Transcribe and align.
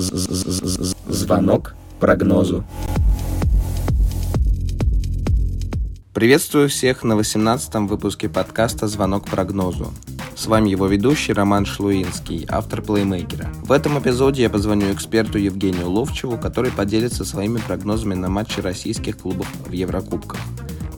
Звонок 0.00 1.74
прогнозу. 1.98 2.64
Приветствую 6.14 6.70
всех 6.70 7.04
на 7.04 7.12
18-м 7.12 7.86
выпуске 7.86 8.30
подкаста 8.30 8.88
«Звонок 8.88 9.28
прогнозу». 9.28 9.92
С 10.34 10.46
вами 10.46 10.70
его 10.70 10.86
ведущий 10.86 11.34
Роман 11.34 11.66
Шлуинский, 11.66 12.46
автор 12.48 12.80
плеймейкера. 12.80 13.50
В 13.62 13.72
этом 13.72 13.98
эпизоде 13.98 14.42
я 14.42 14.48
позвоню 14.48 14.90
эксперту 14.90 15.36
Евгению 15.36 15.90
Ловчеву, 15.90 16.38
который 16.38 16.70
поделится 16.70 17.26
своими 17.26 17.58
прогнозами 17.58 18.14
на 18.14 18.30
матчи 18.30 18.60
российских 18.60 19.18
клубов 19.18 19.48
в 19.66 19.72
Еврокубках. 19.72 20.40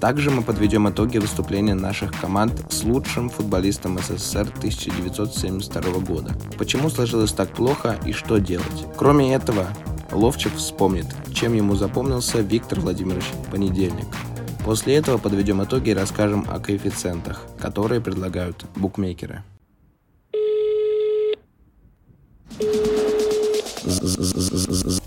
Также 0.02 0.32
мы 0.32 0.42
подведем 0.42 0.90
итоги 0.90 1.18
выступления 1.18 1.74
наших 1.74 2.10
команд 2.20 2.60
с 2.72 2.82
лучшим 2.82 3.30
футболистом 3.30 4.00
СССР 4.00 4.52
1972 4.56 6.00
года. 6.00 6.34
Почему 6.58 6.90
сложилось 6.90 7.30
так 7.30 7.50
плохо 7.50 7.96
и 8.04 8.12
что 8.12 8.38
делать? 8.38 8.84
Кроме 8.96 9.32
этого, 9.32 9.64
Ловчев 10.10 10.56
вспомнит, 10.56 11.06
чем 11.32 11.52
ему 11.52 11.76
запомнился 11.76 12.40
Виктор 12.40 12.80
Владимирович 12.80 13.26
Понедельник. 13.52 14.08
После 14.64 14.96
этого 14.96 15.18
подведем 15.18 15.62
итоги 15.62 15.90
и 15.90 15.94
расскажем 15.94 16.46
о 16.50 16.58
коэффициентах, 16.58 17.46
которые 17.60 18.00
предлагают 18.00 18.64
букмекеры. 18.74 19.44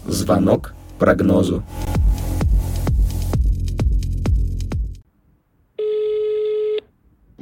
Звонок 0.08 0.74
прогнозу. 1.00 1.66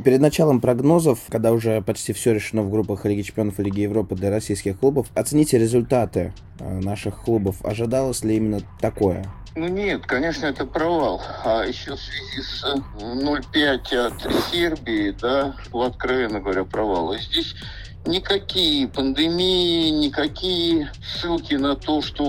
Перед 0.04 0.20
началом 0.20 0.60
прогнозов, 0.60 1.20
когда 1.30 1.54
уже 1.54 1.82
почти 1.82 2.12
все 2.12 2.34
решено 2.34 2.62
в 2.62 2.70
группах 2.70 3.06
Лиги 3.06 3.22
Чемпионов 3.22 3.60
и 3.60 3.64
Лиги 3.64 3.82
Европы 3.82 4.16
для 4.16 4.30
российских 4.30 4.78
клубов, 4.78 5.08
оцените 5.16 5.58
результаты 5.58 6.34
э, 6.60 6.80
наших 6.82 7.24
клубов. 7.24 7.64
Ожидалось 7.64 8.22
ли 8.26 8.36
именно 8.36 8.60
такое? 8.82 9.26
Ну 9.56 9.68
нет, 9.68 10.06
конечно, 10.06 10.48
это 10.48 10.66
провал. 10.66 11.22
А 11.46 11.64
еще 11.64 11.96
в 11.96 12.00
связи 12.02 12.42
с 12.42 12.66
0,5 13.00 13.96
от 13.96 14.34
Сербии, 14.52 15.16
да, 15.22 15.56
откровенно 15.72 16.42
говоря, 16.42 16.66
провал. 16.66 17.14
И 17.14 17.20
здесь 17.20 17.56
никакие 18.06 18.88
пандемии, 18.88 19.90
никакие 19.90 20.92
ссылки 21.04 21.56
на 21.56 21.76
то, 21.76 22.02
что 22.02 22.26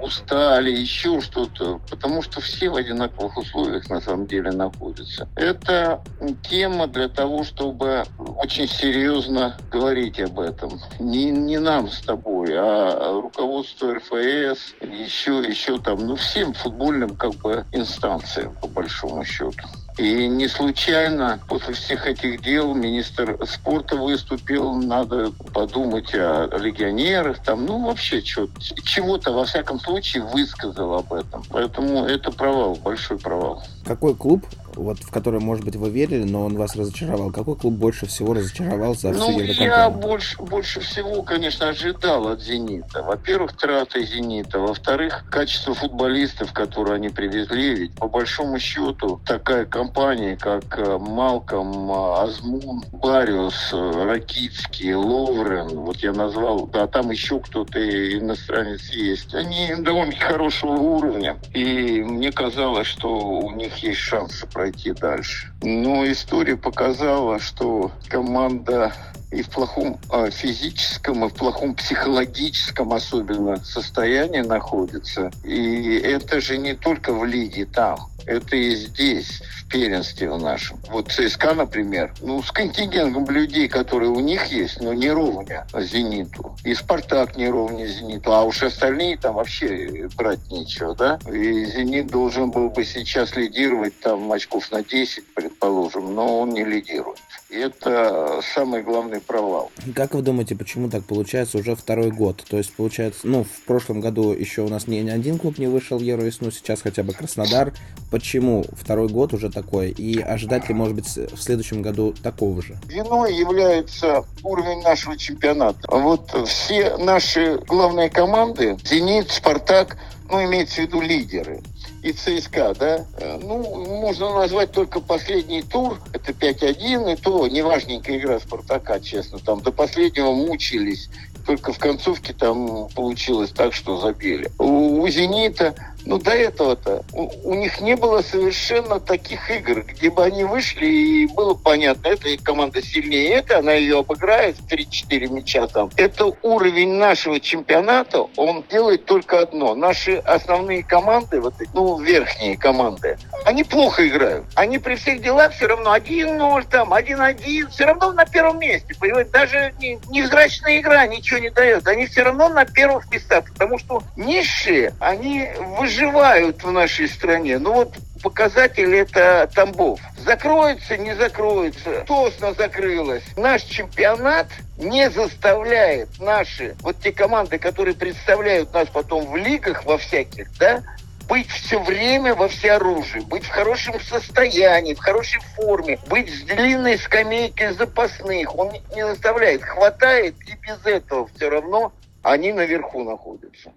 устали, 0.00 0.70
еще 0.70 1.20
что-то, 1.20 1.80
потому 1.90 2.22
что 2.22 2.40
все 2.40 2.68
в 2.68 2.76
одинаковых 2.76 3.36
условиях 3.36 3.88
на 3.88 4.00
самом 4.00 4.26
деле 4.26 4.50
находятся. 4.50 5.28
Это 5.36 6.02
тема 6.42 6.86
для 6.86 7.08
того, 7.08 7.44
чтобы 7.44 8.04
очень 8.36 8.68
серьезно 8.68 9.56
говорить 9.70 10.20
об 10.20 10.40
этом. 10.40 10.80
Не, 10.98 11.30
не 11.30 11.58
нам 11.58 11.90
с 11.90 12.00
тобой, 12.00 12.50
а 12.52 13.20
руководство 13.20 13.94
РФС, 13.94 14.74
еще, 14.80 15.42
еще 15.46 15.78
там, 15.78 16.06
ну, 16.06 16.16
всем 16.16 16.52
футбольным 16.52 17.16
как 17.16 17.34
бы 17.36 17.64
инстанциям, 17.72 18.54
по 18.60 18.68
большому 18.68 19.24
счету. 19.24 19.66
И 20.00 20.28
не 20.28 20.48
случайно 20.48 21.38
после 21.46 21.74
всех 21.74 22.06
этих 22.06 22.40
дел 22.40 22.72
министр 22.72 23.36
спорта 23.46 23.96
выступил, 23.96 24.72
надо 24.72 25.30
подумать 25.52 26.14
о 26.14 26.48
легионерах, 26.56 27.40
там, 27.40 27.66
ну 27.66 27.84
вообще 27.84 28.22
чего-то 28.22 29.30
во 29.30 29.44
всяком 29.44 29.78
случае 29.78 30.22
высказал 30.22 30.94
об 30.94 31.12
этом. 31.12 31.44
Поэтому 31.50 32.06
это 32.06 32.32
провал, 32.32 32.76
большой 32.76 33.18
провал. 33.18 33.62
Какой 33.84 34.14
клуб 34.14 34.42
вот 34.76 34.98
в 34.98 35.10
который, 35.10 35.40
может 35.40 35.64
быть, 35.64 35.76
вы 35.76 35.90
верили, 35.90 36.24
но 36.24 36.44
он 36.44 36.56
вас 36.56 36.76
разочаровал. 36.76 37.30
Какой 37.30 37.56
клуб 37.56 37.74
больше 37.74 38.06
всего 38.06 38.34
разочаровал 38.34 38.94
за 38.94 39.12
всю 39.12 39.30
ну, 39.30 39.40
я 39.40 39.90
больше, 39.90 40.40
больше 40.42 40.80
всего, 40.80 41.22
конечно, 41.22 41.68
ожидал 41.68 42.28
от 42.28 42.40
«Зенита». 42.40 43.02
Во-первых, 43.02 43.56
траты 43.56 44.04
«Зенита». 44.04 44.58
Во-вторых, 44.58 45.24
качество 45.30 45.74
футболистов, 45.74 46.52
которые 46.52 46.96
они 46.96 47.08
привезли. 47.08 47.74
Ведь, 47.74 47.92
по 47.94 48.08
большому 48.08 48.58
счету, 48.58 49.20
такая 49.24 49.64
компания, 49.66 50.36
как 50.36 50.78
э, 50.78 50.98
Малком, 50.98 51.90
э, 51.90 52.22
Азмун, 52.22 52.82
Бариус, 52.92 53.70
э, 53.72 54.04
Ракицкий, 54.04 54.94
Ловрен, 54.94 55.68
вот 55.68 55.96
я 55.98 56.12
назвал, 56.12 56.66
да, 56.66 56.86
там 56.86 57.10
еще 57.10 57.40
кто-то 57.40 57.78
иностранец 58.18 58.90
есть, 58.90 59.34
они 59.34 59.74
довольно 59.78 60.14
хорошего 60.16 60.72
уровня. 60.72 61.36
И 61.54 62.02
мне 62.02 62.32
казалось, 62.32 62.86
что 62.86 63.08
у 63.08 63.50
них 63.52 63.76
есть 63.78 64.00
шансы 64.00 64.46
пройти 64.60 64.92
дальше. 64.92 65.48
Но 65.62 66.06
история 66.10 66.56
показала, 66.56 67.38
что 67.38 67.92
команда 68.08 68.92
и 69.30 69.42
в 69.42 69.50
плохом 69.50 69.98
э, 70.12 70.30
физическом, 70.30 71.24
и 71.24 71.28
в 71.28 71.34
плохом 71.34 71.74
психологическом 71.74 72.92
особенно 72.92 73.62
состоянии 73.64 74.40
находится. 74.40 75.30
И 75.44 75.98
это 75.98 76.40
же 76.40 76.58
не 76.58 76.74
только 76.74 77.12
в 77.12 77.24
лиге 77.24 77.66
там, 77.66 78.10
это 78.26 78.56
и 78.56 78.74
здесь, 78.74 79.42
в 79.56 79.68
первенстве 79.68 80.30
в 80.30 80.38
нашем. 80.38 80.78
Вот 80.88 81.10
ЦСКА, 81.10 81.54
например, 81.54 82.12
ну, 82.20 82.42
с 82.42 82.50
контингентом 82.50 83.28
людей, 83.30 83.68
которые 83.68 84.10
у 84.10 84.20
них 84.20 84.46
есть, 84.46 84.80
но 84.80 84.92
не 84.92 85.10
ровня 85.10 85.66
«Зениту». 85.74 86.56
И 86.64 86.74
«Спартак» 86.74 87.36
не 87.36 87.48
ровня 87.48 87.86
«Зениту», 87.86 88.32
а 88.32 88.42
уж 88.42 88.62
остальные 88.62 89.18
там 89.18 89.36
вообще 89.36 90.08
брать 90.16 90.50
нечего, 90.50 90.94
да? 90.94 91.18
И 91.32 91.64
«Зенит» 91.64 92.08
должен 92.08 92.50
был 92.50 92.70
бы 92.70 92.84
сейчас 92.84 93.36
лидировать 93.36 93.98
там 94.00 94.30
очков 94.32 94.70
на 94.70 94.82
10, 94.82 95.34
предположим, 95.34 96.14
но 96.14 96.40
он 96.40 96.50
не 96.50 96.64
лидирует. 96.64 97.20
И 97.48 97.56
это 97.56 98.40
самый 98.54 98.82
главный 98.82 99.19
провал. 99.20 99.70
Как 99.94 100.14
вы 100.14 100.22
думаете, 100.22 100.56
почему 100.56 100.88
так 100.88 101.04
получается 101.04 101.58
уже 101.58 101.74
второй 101.74 102.10
год? 102.10 102.44
То 102.48 102.58
есть, 102.58 102.72
получается, 102.74 103.20
ну, 103.24 103.44
в 103.44 103.64
прошлом 103.66 104.00
году 104.00 104.32
еще 104.32 104.62
у 104.62 104.68
нас 104.68 104.86
ни, 104.86 104.96
ни 104.96 105.10
один 105.10 105.38
клуб 105.38 105.58
не 105.58 105.66
вышел 105.66 105.98
в 105.98 106.02
Евровесну, 106.02 106.50
сейчас 106.50 106.82
хотя 106.82 107.02
бы 107.02 107.12
Краснодар. 107.12 107.72
Почему 108.10 108.64
второй 108.72 109.08
год 109.08 109.32
уже 109.32 109.50
такой? 109.50 109.90
И 109.90 110.20
ожидать 110.20 110.68
ли, 110.68 110.74
может 110.74 110.94
быть, 110.94 111.06
в 111.06 111.36
следующем 111.36 111.82
году 111.82 112.14
такого 112.22 112.62
же? 112.62 112.78
Виной 112.86 113.34
является 113.34 114.24
уровень 114.42 114.82
нашего 114.82 115.16
чемпионата. 115.16 115.80
Вот 115.88 116.30
все 116.48 116.96
наши 116.96 117.58
главные 117.66 118.10
команды, 118.10 118.76
«Зенит», 118.84 119.30
«Спартак», 119.30 119.96
ну, 120.28 120.44
имеется 120.44 120.76
в 120.76 120.84
виду 120.84 121.00
лидеры– 121.00 121.60
и 122.02 122.12
ЦСКА, 122.12 122.74
да, 122.78 123.06
э, 123.18 123.38
ну, 123.42 123.84
можно 124.00 124.34
назвать 124.34 124.72
только 124.72 125.00
последний 125.00 125.62
тур, 125.62 126.00
это 126.12 126.32
5-1, 126.32 127.12
и 127.12 127.16
то 127.16 127.46
неважненькая 127.46 128.18
игра 128.18 128.40
Спартака, 128.40 129.00
честно, 129.00 129.38
там 129.38 129.60
до 129.60 129.70
последнего 129.70 130.32
мучились, 130.32 131.10
только 131.46 131.72
в 131.72 131.78
концовке 131.78 132.32
там 132.32 132.88
получилось 132.94 133.50
так, 133.50 133.74
что 133.74 133.98
забили. 133.98 134.50
У, 134.58 135.02
у 135.02 135.08
«Зенита» 135.08 135.74
Ну, 136.06 136.18
до 136.18 136.30
этого-то 136.30 137.04
у, 137.12 137.50
у 137.50 137.54
них 137.54 137.80
не 137.80 137.94
было 137.94 138.22
совершенно 138.22 139.00
таких 139.00 139.50
игр, 139.50 139.82
где 139.82 140.10
бы 140.10 140.24
они 140.24 140.44
вышли, 140.44 140.86
и 140.86 141.26
было 141.26 141.54
понятно, 141.54 142.08
эта 142.08 142.42
команда 142.42 142.82
сильнее 142.82 143.34
это, 143.34 143.58
она 143.58 143.72
ее 143.72 143.98
обыграет 143.98 144.56
в 144.56 144.66
3-4 144.66 145.28
мяча 145.28 145.66
там. 145.66 145.90
Это 145.96 146.32
уровень 146.42 146.94
нашего 146.94 147.38
чемпионата, 147.38 148.26
он 148.36 148.64
делает 148.70 149.04
только 149.04 149.40
одно. 149.40 149.74
Наши 149.74 150.16
основные 150.16 150.82
команды, 150.82 151.40
вот, 151.40 151.54
ну, 151.74 152.00
верхние 152.00 152.56
команды, 152.56 153.18
они 153.44 153.64
плохо 153.64 154.06
играют. 154.06 154.46
Они 154.54 154.78
при 154.78 154.94
всех 154.94 155.20
делах 155.22 155.52
все 155.52 155.66
равно 155.66 155.94
1-0, 155.94 156.66
там, 156.70 156.92
1-1, 156.94 157.68
все 157.70 157.84
равно 157.84 158.12
на 158.12 158.24
первом 158.24 158.58
месте. 158.58 158.94
Понимаете, 158.98 159.30
даже 159.30 159.74
невзрачная 159.80 160.80
игра 160.80 161.06
ничего 161.06 161.40
не 161.40 161.50
дает. 161.50 161.86
Они 161.86 162.06
все 162.06 162.22
равно 162.22 162.48
на 162.48 162.64
первых 162.64 163.10
местах, 163.10 163.44
потому 163.52 163.78
что 163.78 164.02
низшие, 164.16 164.94
они 164.98 165.48
выживают 165.78 165.89
выживают 165.90 166.62
в 166.62 166.70
нашей 166.70 167.08
стране. 167.08 167.58
Ну 167.58 167.72
вот 167.72 167.94
показатель 168.22 168.94
это 168.94 169.50
Тамбов. 169.52 170.00
Закроется, 170.18 170.96
не 170.96 171.16
закроется. 171.16 172.04
Тосно 172.06 172.54
закрылась. 172.54 173.24
Наш 173.36 173.62
чемпионат 173.62 174.46
не 174.78 175.10
заставляет 175.10 176.08
наши, 176.20 176.76
вот 176.80 176.96
те 177.00 177.12
команды, 177.12 177.58
которые 177.58 177.94
представляют 177.94 178.72
нас 178.72 178.88
потом 178.88 179.26
в 179.26 179.36
лигах 179.36 179.84
во 179.84 179.98
всяких, 179.98 180.56
да, 180.58 180.82
быть 181.28 181.50
все 181.50 181.80
время 181.80 182.34
во 182.34 182.48
всеоружии, 182.48 183.20
быть 183.20 183.44
в 183.44 183.48
хорошем 183.48 184.00
состоянии, 184.00 184.94
в 184.94 185.00
хорошей 185.00 185.40
форме, 185.56 185.98
быть 186.08 186.32
с 186.32 186.42
длинной 186.42 186.98
скамейкой 186.98 187.74
запасных. 187.74 188.56
Он 188.56 188.70
не 188.94 189.06
заставляет. 189.06 189.62
Хватает, 189.62 190.34
и 190.46 190.54
без 190.54 190.86
этого 190.86 191.28
все 191.34 191.50
равно 191.50 191.92
они 192.22 192.52
наверху 192.52 193.02
находятся. 193.02 193.72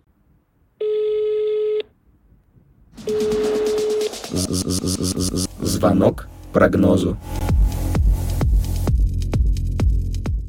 Звонок 5.61 6.27
прогнозу. 6.51 7.17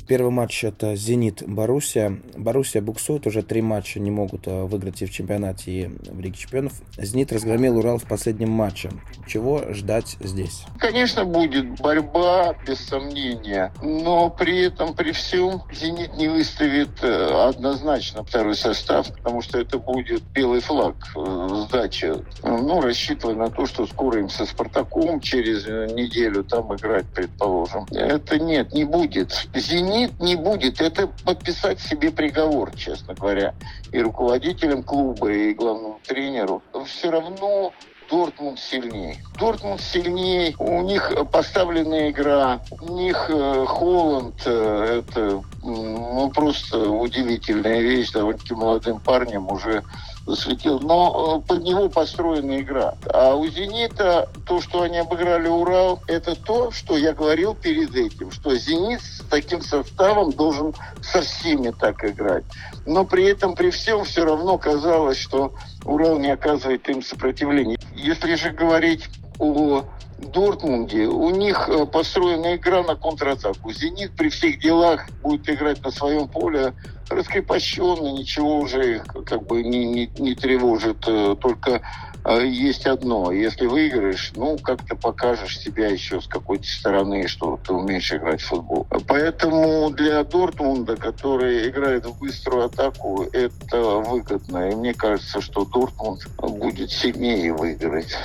Первый 0.06 0.30
матч 0.30 0.64
это 0.64 0.96
«Зенит» 0.96 1.42
Боруссия. 1.46 2.20
Боруссия 2.36 2.82
буксует, 2.82 3.26
уже 3.26 3.42
три 3.42 3.62
матча 3.62 3.98
не 4.00 4.10
могут 4.10 4.46
э, 4.46 4.64
выиграть 4.64 5.00
и 5.00 5.06
в 5.06 5.10
чемпионате, 5.10 5.70
и 5.70 5.86
в 5.86 6.20
Лиге 6.20 6.36
чемпионов. 6.36 6.74
«Зенит» 6.98 7.32
разгромил 7.32 7.78
Урал 7.78 7.96
в 7.96 8.04
последнем 8.04 8.50
матче. 8.50 8.90
Чего 9.26 9.72
ждать 9.72 10.18
здесь? 10.20 10.64
Конечно, 10.78 11.24
будет 11.24 11.80
борьба, 11.80 12.54
без 12.66 12.80
сомнения. 12.80 13.72
Но 13.82 14.28
при 14.28 14.66
этом, 14.66 14.94
при 14.94 15.12
всем, 15.12 15.62
«Зенит» 15.72 16.14
не 16.18 16.28
выставит 16.28 17.02
э, 17.02 17.48
однозначно 17.48 18.24
второй 18.24 18.56
состав, 18.56 19.10
потому 19.10 19.40
что 19.40 19.58
это 19.58 19.78
будет 19.78 20.22
белый 20.34 20.60
флаг 20.60 20.96
э, 21.16 21.48
сдача. 21.66 22.22
Ну, 22.42 22.82
рассчитывая 22.82 23.36
на 23.36 23.48
то, 23.48 23.64
что 23.64 23.86
скоро 23.86 24.20
им 24.20 24.28
со 24.28 24.44
«Спартаком» 24.44 25.20
через 25.20 25.66
неделю 25.94 26.44
там 26.44 26.74
играть, 26.76 27.06
предположим. 27.14 27.86
Это 27.90 28.38
нет, 28.38 28.74
не 28.74 28.84
будет. 28.84 29.48
«Зенит» 29.54 29.93
не 30.20 30.36
будет. 30.36 30.80
Это 30.80 31.06
подписать 31.24 31.80
себе 31.80 32.10
приговор, 32.10 32.74
честно 32.76 33.14
говоря. 33.14 33.54
И 33.92 34.00
руководителям 34.00 34.82
клуба, 34.82 35.30
и 35.30 35.54
главному 35.54 36.00
тренеру. 36.06 36.62
Все 36.86 37.10
равно 37.10 37.72
Дортмунд 38.10 38.58
сильнее. 38.58 39.16
Дортмунд 39.38 39.80
сильнее, 39.80 40.54
у 40.58 40.82
них 40.82 41.12
поставленная 41.32 42.10
игра, 42.10 42.60
у 42.80 42.92
них 42.92 43.26
э, 43.28 43.64
Холланд, 43.66 44.42
э, 44.44 45.02
это 45.02 45.42
ну, 45.62 46.30
просто 46.34 46.78
удивительная 46.78 47.80
вещь, 47.80 48.12
довольно-таки 48.12 48.54
молодым 48.54 49.00
парнем 49.00 49.50
уже 49.50 49.82
засветил. 50.26 50.80
Но 50.80 51.42
э, 51.44 51.48
под 51.48 51.62
него 51.62 51.88
построена 51.88 52.60
игра. 52.60 52.94
А 53.12 53.34
у 53.34 53.46
«Зенита» 53.46 54.28
то, 54.46 54.60
что 54.60 54.82
они 54.82 54.98
обыграли 54.98 55.48
«Урал», 55.48 56.00
это 56.06 56.34
то, 56.34 56.70
что 56.70 56.96
я 56.96 57.12
говорил 57.12 57.54
перед 57.54 57.94
этим, 57.94 58.30
что 58.30 58.54
«Зенит» 58.54 59.00
с 59.00 59.22
таким 59.28 59.60
составом 59.62 60.32
должен 60.32 60.74
со 61.02 61.20
всеми 61.22 61.70
так 61.70 62.04
играть. 62.04 62.44
Но 62.86 63.04
при 63.04 63.24
этом, 63.24 63.54
при 63.54 63.70
всем, 63.70 64.04
все 64.04 64.24
равно 64.24 64.58
казалось, 64.58 65.18
что 65.18 65.52
«Урал» 65.84 66.18
не 66.18 66.30
оказывает 66.30 66.88
им 66.88 67.02
сопротивления. 67.02 67.78
Если 67.94 68.34
же 68.34 68.50
говорить 68.50 69.08
о 69.38 69.84
Дортмунде, 70.24 71.06
у 71.06 71.30
них 71.30 71.68
э, 71.68 71.86
построена 71.86 72.56
игра 72.56 72.82
на 72.82 72.96
контратаку. 72.96 73.72
«Зенит» 73.72 74.12
при 74.12 74.28
всех 74.28 74.60
делах 74.60 75.08
будет 75.22 75.48
играть 75.48 75.82
на 75.82 75.90
своем 75.90 76.28
поле 76.28 76.74
раскрепощенно, 77.08 78.12
ничего 78.12 78.58
уже 78.58 78.96
их 78.96 79.04
как 79.26 79.46
бы 79.46 79.62
не, 79.62 79.86
не, 79.86 80.10
не 80.18 80.34
тревожит. 80.34 81.04
Э, 81.06 81.36
только 81.40 81.82
э, 82.24 82.46
есть 82.46 82.86
одно. 82.86 83.30
Если 83.32 83.66
выиграешь, 83.66 84.32
ну, 84.36 84.58
как-то 84.58 84.96
покажешь 84.96 85.58
себя 85.58 85.88
еще 85.88 86.20
с 86.20 86.26
какой-то 86.26 86.66
стороны, 86.66 87.28
что 87.28 87.58
ты 87.64 87.72
умеешь 87.72 88.12
играть 88.12 88.40
в 88.40 88.46
футбол. 88.46 88.86
Поэтому 89.06 89.90
для 89.90 90.24
Дортмунда, 90.24 90.96
который 90.96 91.68
играет 91.68 92.06
в 92.06 92.18
быструю 92.18 92.66
атаку, 92.66 93.26
это 93.32 93.80
выгодно. 93.80 94.70
И 94.70 94.74
мне 94.74 94.94
кажется, 94.94 95.40
что 95.40 95.64
Дортмунд 95.64 96.26
будет 96.38 96.90
сильнее 96.90 97.52
выиграть. 97.52 98.16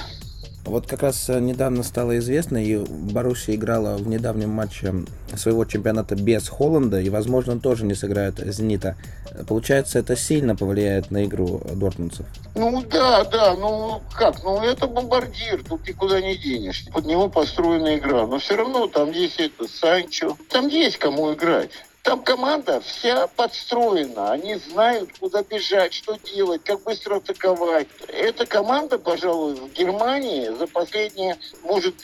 Вот 0.69 0.85
как 0.85 1.01
раз 1.01 1.29
э, 1.29 1.39
недавно 1.39 1.81
стало 1.81 2.17
известно, 2.19 2.63
и 2.63 2.77
Боруссия 2.77 3.55
играла 3.55 3.97
в 3.97 4.07
недавнем 4.07 4.49
матче 4.49 4.93
своего 5.35 5.65
чемпионата 5.65 6.15
без 6.15 6.47
Холланда, 6.47 7.01
и, 7.01 7.09
возможно, 7.09 7.53
он 7.53 7.59
тоже 7.59 7.85
не 7.85 7.95
сыграет 7.95 8.37
Зенита. 8.37 8.95
Получается, 9.47 9.97
это 9.97 10.15
сильно 10.15 10.55
повлияет 10.55 11.09
на 11.09 11.25
игру 11.25 11.61
дортмундцев? 11.73 12.25
Ну 12.53 12.83
да, 12.83 13.23
да, 13.23 13.55
ну 13.55 14.01
как, 14.13 14.43
ну 14.43 14.63
это 14.63 14.87
бомбардир, 14.87 15.63
тут 15.67 15.87
никуда 15.87 16.21
не 16.21 16.37
денешься. 16.37 16.91
Под 16.91 17.05
него 17.05 17.29
построена 17.29 17.97
игра, 17.97 18.27
но 18.27 18.37
все 18.37 18.55
равно 18.55 18.87
там 18.87 19.11
есть 19.11 19.39
это 19.39 19.67
Санчо, 19.67 20.37
там 20.49 20.67
есть 20.67 20.97
кому 20.97 21.33
играть. 21.33 21.71
Там 22.03 22.23
команда 22.23 22.81
вся 22.81 23.27
подстроена. 23.27 24.31
Они 24.31 24.55
знают, 24.55 25.11
куда 25.19 25.43
бежать, 25.43 25.93
что 25.93 26.17
делать, 26.17 26.63
как 26.63 26.81
быстро 26.83 27.17
атаковать. 27.17 27.87
Эта 28.07 28.45
команда, 28.45 28.97
пожалуй, 28.97 29.55
в 29.55 29.73
Германии 29.73 30.47
за 30.49 30.67
последние, 30.67 31.37
может, 31.63 31.95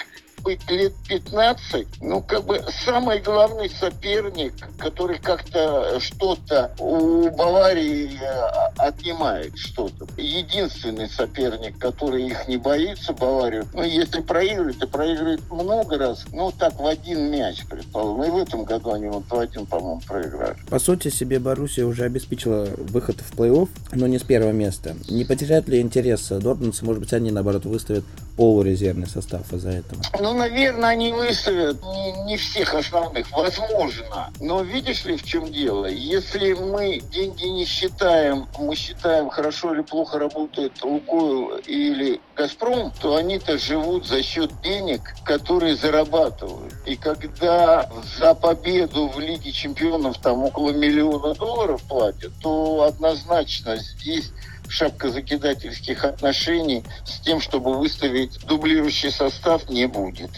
быть 0.45 0.69
лет 0.69 0.94
15, 1.09 1.88
ну, 2.01 2.21
как 2.21 2.45
бы 2.45 2.63
самый 2.86 3.19
главный 3.19 3.69
соперник, 3.69 4.53
который 4.77 5.18
как-то 5.18 6.00
что-то 6.00 6.71
у 6.80 7.31
Баварии 7.31 8.19
э, 8.21 8.71
отнимает 8.77 9.57
что-то. 9.57 10.07
Единственный 10.18 11.09
соперник, 11.09 11.80
который 11.80 12.27
их 12.27 12.47
не 12.47 12.57
боится, 12.57 13.12
Баварию, 13.13 13.68
ну, 13.74 13.81
если 13.81 14.21
проигрывает, 14.21 14.77
то 14.77 14.88
проигрывает 14.88 15.42
много 15.50 15.97
раз, 15.97 16.25
ну, 16.31 16.51
так, 16.51 16.80
в 16.80 16.86
один 16.86 17.31
мяч, 17.31 17.65
предположим. 17.68 18.24
И 18.24 18.30
в 18.30 18.38
этом 18.38 18.63
году 18.65 18.92
они 18.92 19.07
вот 19.07 19.24
в 19.27 19.38
один, 19.38 19.65
по-моему, 19.65 20.01
проиграли. 20.07 20.56
По 20.69 20.77
сути, 20.77 21.09
себе 21.09 21.39
Боруссия 21.39 21.86
уже 21.86 22.03
обеспечила 22.03 22.68
выход 22.77 23.18
в 23.19 23.36
плей-офф, 23.36 23.69
но 23.94 24.06
не 24.06 24.19
с 24.19 24.24
первого 24.24 24.51
места. 24.51 24.95
Не 25.09 25.25
потеряют 25.25 25.68
ли 25.69 25.81
интерес 25.81 26.27
Дортмундцы? 26.30 26.86
Может 26.86 27.01
быть, 27.01 27.13
они, 27.13 27.31
наоборот, 27.31 27.65
выставят 27.65 28.03
полурезервный 28.38 29.07
состав 29.07 29.51
из-за 29.51 29.69
этого? 29.69 30.01
Ну, 30.19 30.34
наверное, 30.35 30.89
они 30.89 31.11
выставят 31.11 31.81
не, 31.83 32.11
не 32.23 32.37
всех 32.37 32.73
основных, 32.73 33.31
возможно. 33.31 34.31
Но 34.39 34.61
видишь 34.61 35.05
ли, 35.05 35.17
в 35.17 35.23
чем 35.23 35.51
дело? 35.51 35.85
Если 35.85 36.53
мы 36.53 36.99
деньги 36.99 37.45
не 37.45 37.65
считаем, 37.65 38.47
мы 38.59 38.75
считаем, 38.75 39.29
хорошо 39.29 39.73
или 39.73 39.81
плохо 39.81 40.19
работает 40.19 40.73
Лукойл 40.83 41.57
или 41.65 42.21
Газпром, 42.35 42.91
то 43.01 43.15
они-то 43.15 43.57
живут 43.57 44.05
за 44.07 44.21
счет 44.21 44.51
денег, 44.61 45.01
которые 45.23 45.75
зарабатывают. 45.75 46.73
И 46.85 46.95
когда 46.95 47.89
за 48.19 48.33
победу 48.35 49.07
в 49.07 49.19
Лиге 49.19 49.51
чемпионов 49.51 50.17
там 50.19 50.43
около 50.43 50.71
миллиона 50.71 51.33
долларов 51.33 51.81
платят, 51.83 52.31
то 52.41 52.83
однозначно 52.83 53.77
здесь 53.77 54.31
шапка 54.69 55.09
закидательских 55.09 56.06
отношений 56.06 56.83
с 57.06 57.19
тем, 57.19 57.41
чтобы 57.41 57.77
выставить 57.77 58.39
дублирующий 58.45 59.12
состав, 59.12 59.69
не 59.69 59.88
будет. 59.88 60.31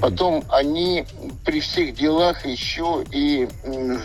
Потом 0.00 0.44
они 0.48 1.04
при 1.44 1.60
всех 1.60 1.94
делах 1.94 2.46
еще 2.46 3.04
и 3.10 3.48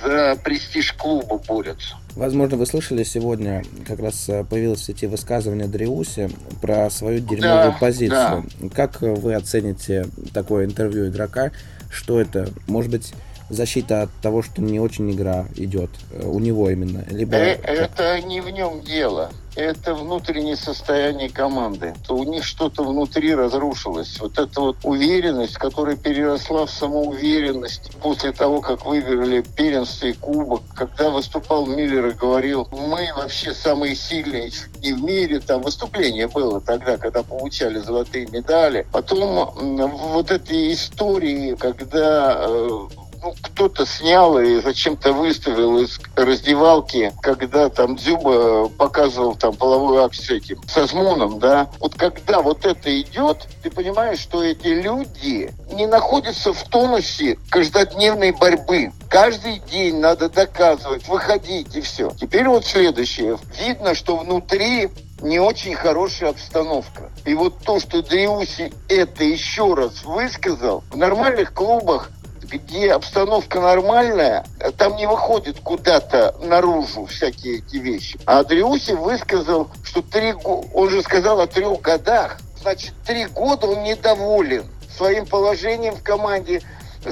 за 0.03 0.37
престиж 0.43 0.93
клуба 0.93 1.39
борются. 1.47 1.95
Возможно, 2.15 2.57
вы 2.57 2.65
слышали 2.65 3.03
сегодня, 3.03 3.63
как 3.85 3.99
раз 3.99 4.29
э, 4.29 4.45
появилось 4.45 4.79
в 4.79 4.85
сети 4.85 5.05
высказывание 5.05 5.67
Дриуси 5.67 6.29
про 6.61 6.89
свою 6.89 7.19
дерьмовую 7.19 7.71
да, 7.71 7.77
позицию. 7.77 8.45
Да. 8.61 8.69
Как 8.69 9.01
вы 9.01 9.33
оцените 9.35 10.07
такое 10.33 10.65
интервью 10.65 11.09
игрока? 11.09 11.51
Что 11.91 12.21
это? 12.21 12.49
Может 12.67 12.89
быть, 12.89 13.13
защита 13.49 14.03
от 14.03 14.09
того, 14.21 14.41
что 14.41 14.61
не 14.61 14.79
очень 14.79 15.11
игра 15.11 15.45
идет 15.55 15.89
э, 16.11 16.25
у 16.25 16.39
него 16.39 16.69
именно? 16.69 17.05
Либо... 17.09 17.35
Э, 17.35 17.57
это 17.63 18.21
не 18.21 18.41
в 18.41 18.49
нем 18.49 18.81
дело 18.81 19.31
это 19.55 19.93
внутреннее 19.93 20.55
состояние 20.55 21.29
команды. 21.29 21.93
То 22.05 22.15
у 22.15 22.23
них 22.23 22.43
что-то 22.43 22.83
внутри 22.83 23.33
разрушилось. 23.33 24.19
Вот 24.19 24.37
эта 24.37 24.61
вот 24.61 24.77
уверенность, 24.83 25.55
которая 25.55 25.95
переросла 25.95 26.65
в 26.65 26.71
самоуверенность 26.71 27.91
после 28.01 28.31
того, 28.31 28.61
как 28.61 28.85
выиграли 28.85 29.41
первенство 29.55 30.07
и 30.07 30.13
кубок. 30.13 30.61
Когда 30.75 31.09
выступал 31.09 31.65
Миллер 31.65 32.07
и 32.07 32.11
говорил, 32.11 32.67
мы 32.71 33.07
вообще 33.15 33.53
самые 33.53 33.95
сильные 33.95 34.51
не 34.81 34.93
в 34.93 35.03
мире. 35.03 35.39
Там 35.39 35.61
выступление 35.61 36.27
было 36.27 36.59
тогда, 36.59 36.97
когда 36.97 37.23
получали 37.23 37.79
золотые 37.79 38.27
медали. 38.27 38.85
Потом 38.91 39.51
вот 39.55 40.31
эти 40.31 40.73
истории, 40.73 41.55
когда 41.55 42.35
э, 42.39 42.79
ну, 43.21 43.33
кто-то 43.41 43.85
снял 43.85 44.37
и 44.39 44.61
зачем-то 44.61 45.13
выставил 45.13 45.79
из 45.79 45.99
раздевалки, 46.15 47.11
когда 47.21 47.69
там 47.69 47.95
Дзюба 47.95 48.69
показывал 48.69 49.35
там 49.35 49.55
половой 49.55 50.03
акт 50.03 50.15
с 50.15 50.29
этим, 50.29 50.61
со 50.67 50.85
Змуном, 50.85 51.39
да. 51.39 51.69
Вот 51.79 51.95
когда 51.95 52.41
вот 52.41 52.65
это 52.65 53.01
идет, 53.01 53.47
ты 53.63 53.69
понимаешь, 53.69 54.19
что 54.19 54.43
эти 54.43 54.67
люди 54.67 55.53
не 55.71 55.87
находятся 55.87 56.53
в 56.53 56.63
тонусе 56.63 57.37
каждодневной 57.49 58.31
борьбы. 58.31 58.91
Каждый 59.09 59.59
день 59.59 59.99
надо 59.99 60.29
доказывать, 60.29 61.07
выходить 61.07 61.75
и 61.75 61.81
все. 61.81 62.11
Теперь 62.19 62.47
вот 62.47 62.65
следующее. 62.65 63.37
Видно, 63.59 63.95
что 63.95 64.17
внутри 64.17 64.89
не 65.21 65.39
очень 65.39 65.75
хорошая 65.75 66.31
обстановка. 66.31 67.09
И 67.25 67.33
вот 67.33 67.59
то, 67.63 67.79
что 67.79 68.01
Дриуси 68.01 68.73
это 68.89 69.23
еще 69.23 69.73
раз 69.73 70.03
высказал, 70.03 70.83
в 70.91 70.97
нормальных 70.97 71.53
клубах 71.53 72.11
где 72.45 72.93
обстановка 72.93 73.59
нормальная, 73.59 74.45
там 74.77 74.95
не 74.95 75.07
выходит 75.07 75.59
куда-то 75.59 76.35
наружу 76.41 77.05
всякие 77.05 77.59
эти 77.59 77.77
вещи. 77.77 78.19
А 78.25 78.39
Адриуси 78.39 78.91
высказал, 78.91 79.69
что 79.83 80.01
три 80.01 80.33
он 80.33 80.89
же 80.89 81.01
сказал 81.01 81.39
о 81.39 81.47
трех 81.47 81.81
годах, 81.81 82.37
значит, 82.61 82.93
три 83.05 83.25
года 83.25 83.67
он 83.67 83.83
недоволен 83.83 84.65
своим 84.95 85.25
положением 85.25 85.95
в 85.95 86.03
команде, 86.03 86.61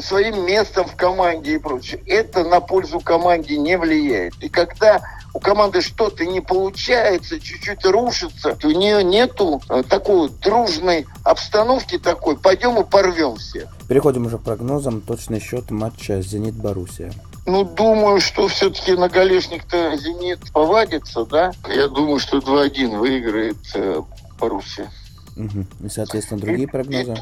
своим 0.01 0.45
местом 0.45 0.87
в 0.87 0.95
команде 0.95 1.55
и 1.55 1.57
прочее. 1.59 2.01
Это 2.07 2.43
на 2.43 2.59
пользу 2.59 2.99
команде 2.99 3.57
не 3.57 3.77
влияет. 3.77 4.33
И 4.41 4.49
когда 4.49 5.01
у 5.33 5.39
команды 5.39 5.81
что-то 5.81 6.25
не 6.25 6.41
получается, 6.41 7.39
чуть-чуть 7.39 7.85
рушится, 7.85 8.57
у 8.63 8.69
нее 8.69 9.03
нету 9.03 9.61
э, 9.69 9.83
такой 9.83 10.29
дружной 10.29 11.07
обстановки 11.23 11.97
такой, 11.97 12.37
пойдем 12.37 12.79
и 12.79 12.83
порвем 12.83 13.35
все. 13.37 13.67
Переходим 13.87 14.27
уже 14.27 14.37
к 14.37 14.43
прогнозам. 14.43 15.01
Точный 15.01 15.39
счет 15.39 15.71
матча 15.71 16.21
«Зенит-Боруссия». 16.21 17.13
Ну, 17.45 17.65
думаю, 17.65 18.21
что 18.21 18.47
все-таки 18.47 18.93
на 18.93 19.09
Галешник-то 19.09 19.97
«Зенит» 19.97 20.39
повадится, 20.53 21.25
да? 21.25 21.51
Я 21.67 21.87
думаю, 21.87 22.19
что 22.19 22.37
2-1 22.37 22.97
выиграет 22.97 23.57
э, 23.73 24.01
Боруссия. 24.39 24.89
Угу. 25.35 25.85
И, 25.85 25.89
соответственно, 25.89 26.39
другие 26.39 26.67
прогнозы? 26.67 27.15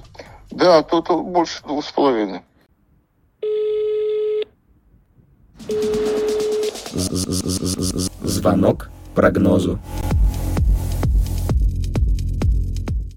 Да, 0.51 0.83
тут 0.83 1.09
больше 1.09 1.63
двух 1.63 1.85
с 1.85 1.91
половиной. 1.91 2.41
Звонок 8.23 8.89
прогнозу. 9.15 9.79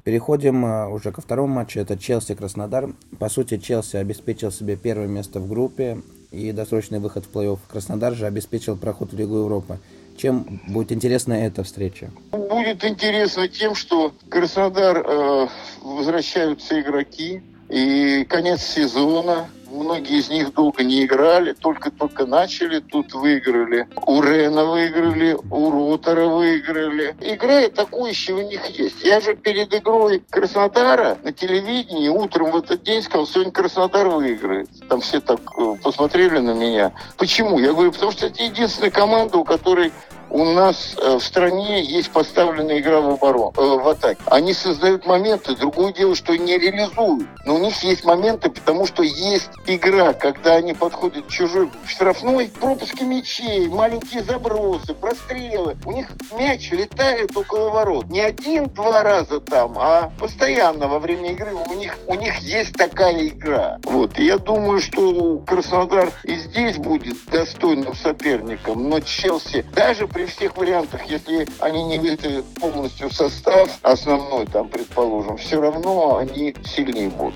Переходим 0.05 0.65
а, 0.67 0.89
уже 0.89 1.13
ко 1.13 1.23
второму 1.23 1.55
матчу. 1.55 1.81
Это 1.81 1.97
Челси-Краснодар. 1.97 2.93
По 3.19 3.29
сути, 3.31 3.57
Челси 3.57 3.97
обеспечил 3.97 4.53
себе 4.53 4.77
первое 4.77 5.07
место 5.07 5.41
в 5.41 5.49
группе 5.49 6.03
и 6.31 6.53
досрочный 6.53 6.99
выход 6.99 7.25
в 7.25 7.35
плей-офф. 7.35 7.59
Краснодар 7.69 8.15
же 8.15 8.27
обеспечил 8.27 8.77
проход 8.77 9.13
в 9.13 9.17
Лигу 9.17 9.37
Европы. 9.39 9.79
Чем 10.17 10.61
будет 10.69 10.93
интересна 10.93 11.33
эта 11.33 11.65
встреча? 11.65 12.11
Будет 12.33 12.85
интересно 12.85 13.49
тем, 13.49 13.75
что 13.75 14.13
Краснодар 14.29 14.99
э, 14.99 15.49
возвращаются 15.83 16.81
игроки, 16.81 17.43
и 17.69 18.25
конец 18.25 18.63
сезона, 18.63 19.49
Многие 19.75 20.19
из 20.19 20.29
них 20.29 20.55
долго 20.55 20.85
не 20.85 21.05
играли, 21.05 21.53
только-только 21.53 22.27
начали, 22.27 22.79
тут 22.79 23.13
выиграли. 23.13 23.89
У 24.07 24.23
Рена 24.23 24.65
выиграли, 24.65 25.37
у 25.51 25.71
Ротора 25.71 26.29
выиграли. 26.29 27.17
Игра 27.21 27.67
атакующая 27.67 28.37
у 28.37 28.43
них 28.49 28.65
есть. 28.67 29.03
Я 29.03 29.21
же 29.21 29.35
перед 29.35 29.75
игрой 29.75 30.23
Краснодара 30.31 31.19
на 31.25 31.33
телевидении 31.33 32.09
утром 32.09 32.53
в 32.53 32.57
этот 32.57 32.85
день 32.85 33.03
сказал, 33.03 33.27
сегодня 33.27 33.51
Краснодар 33.51 34.09
выиграет. 34.09 34.69
Там 34.89 35.01
все 35.01 35.21
так 35.21 35.41
э, 35.59 35.75
посмотрели 35.83 36.39
на 36.39 36.55
меня. 36.55 36.93
Почему? 37.17 37.59
Я 37.59 37.73
говорю, 37.73 37.91
потому 37.91 38.13
что 38.13 38.27
это 38.27 38.45
единственная 38.45 38.93
команда, 38.93 39.39
у 39.39 39.45
которой 39.45 39.93
у 40.35 40.45
нас 40.45 40.97
э, 41.01 41.17
в 41.17 41.23
стране 41.23 41.81
есть 41.81 42.11
поставленная 42.11 42.81
игра 42.81 43.01
в 43.01 43.09
оборону, 43.11 43.53
э, 43.57 43.61
в 43.61 43.89
атаке. 43.89 44.21
Они 44.27 44.53
создают 44.53 45.07
моменты, 45.07 45.55
другое 45.55 45.93
дело, 45.93 46.17
что 46.17 46.37
не 46.37 46.59
реализуют. 46.59 47.29
Но 47.47 47.55
у 47.55 47.59
них 47.59 47.81
есть 47.85 48.05
моменты, 48.05 48.51
потому 48.51 48.85
что 48.85 49.05
есть 49.05 49.51
игра, 49.69 50.13
когда 50.13 50.55
они 50.55 50.75
подходят 50.75 51.27
к 51.27 51.29
чужой 51.29 51.71
штрафной, 51.87 52.49
пропуски 52.49 53.05
мячей, 53.05 53.69
маленькие 53.69 54.25
забросы, 54.25 54.93
прострелы. 54.95 55.77
У 55.85 55.93
них 55.93 56.09
мяч 56.37 56.69
летает 56.73 57.37
около 57.37 57.71
ворот. 57.71 58.07
Не 58.07 58.21
один-два 58.21 59.05
раза 59.05 59.39
там, 59.39 59.79
а 59.79 60.11
постоянно 60.19 60.89
во 60.89 60.99
время 60.99 61.31
игры 61.31 61.55
у 61.55 61.75
них, 61.75 61.97
у 62.09 62.15
них 62.15 62.37
есть 62.39 62.73
такая 62.73 63.29
игра. 63.29 63.79
Вот. 63.85 64.19
Я 64.19 64.39
думаю, 64.39 64.81
что 64.81 65.39
Краснодар 65.47 66.11
и 66.25 66.35
здесь 66.35 66.77
будет 66.77 67.25
достойным 67.27 67.95
соперником, 67.95 68.89
но 68.89 68.99
Челси 68.99 69.65
даже 69.77 70.09
при 70.09 70.24
при 70.25 70.31
всех 70.31 70.57
вариантах, 70.57 71.03
если 71.05 71.47
они 71.59 71.85
не 71.85 71.99
выйдут 71.99 72.47
полностью 72.55 73.11
состав 73.11 73.69
основной, 73.83 74.47
там, 74.47 74.71
предположим, 74.71 75.37
все 75.37 75.61
равно 75.61 76.17
они 76.17 76.55
сильнее 76.65 77.11
будут. 77.11 77.35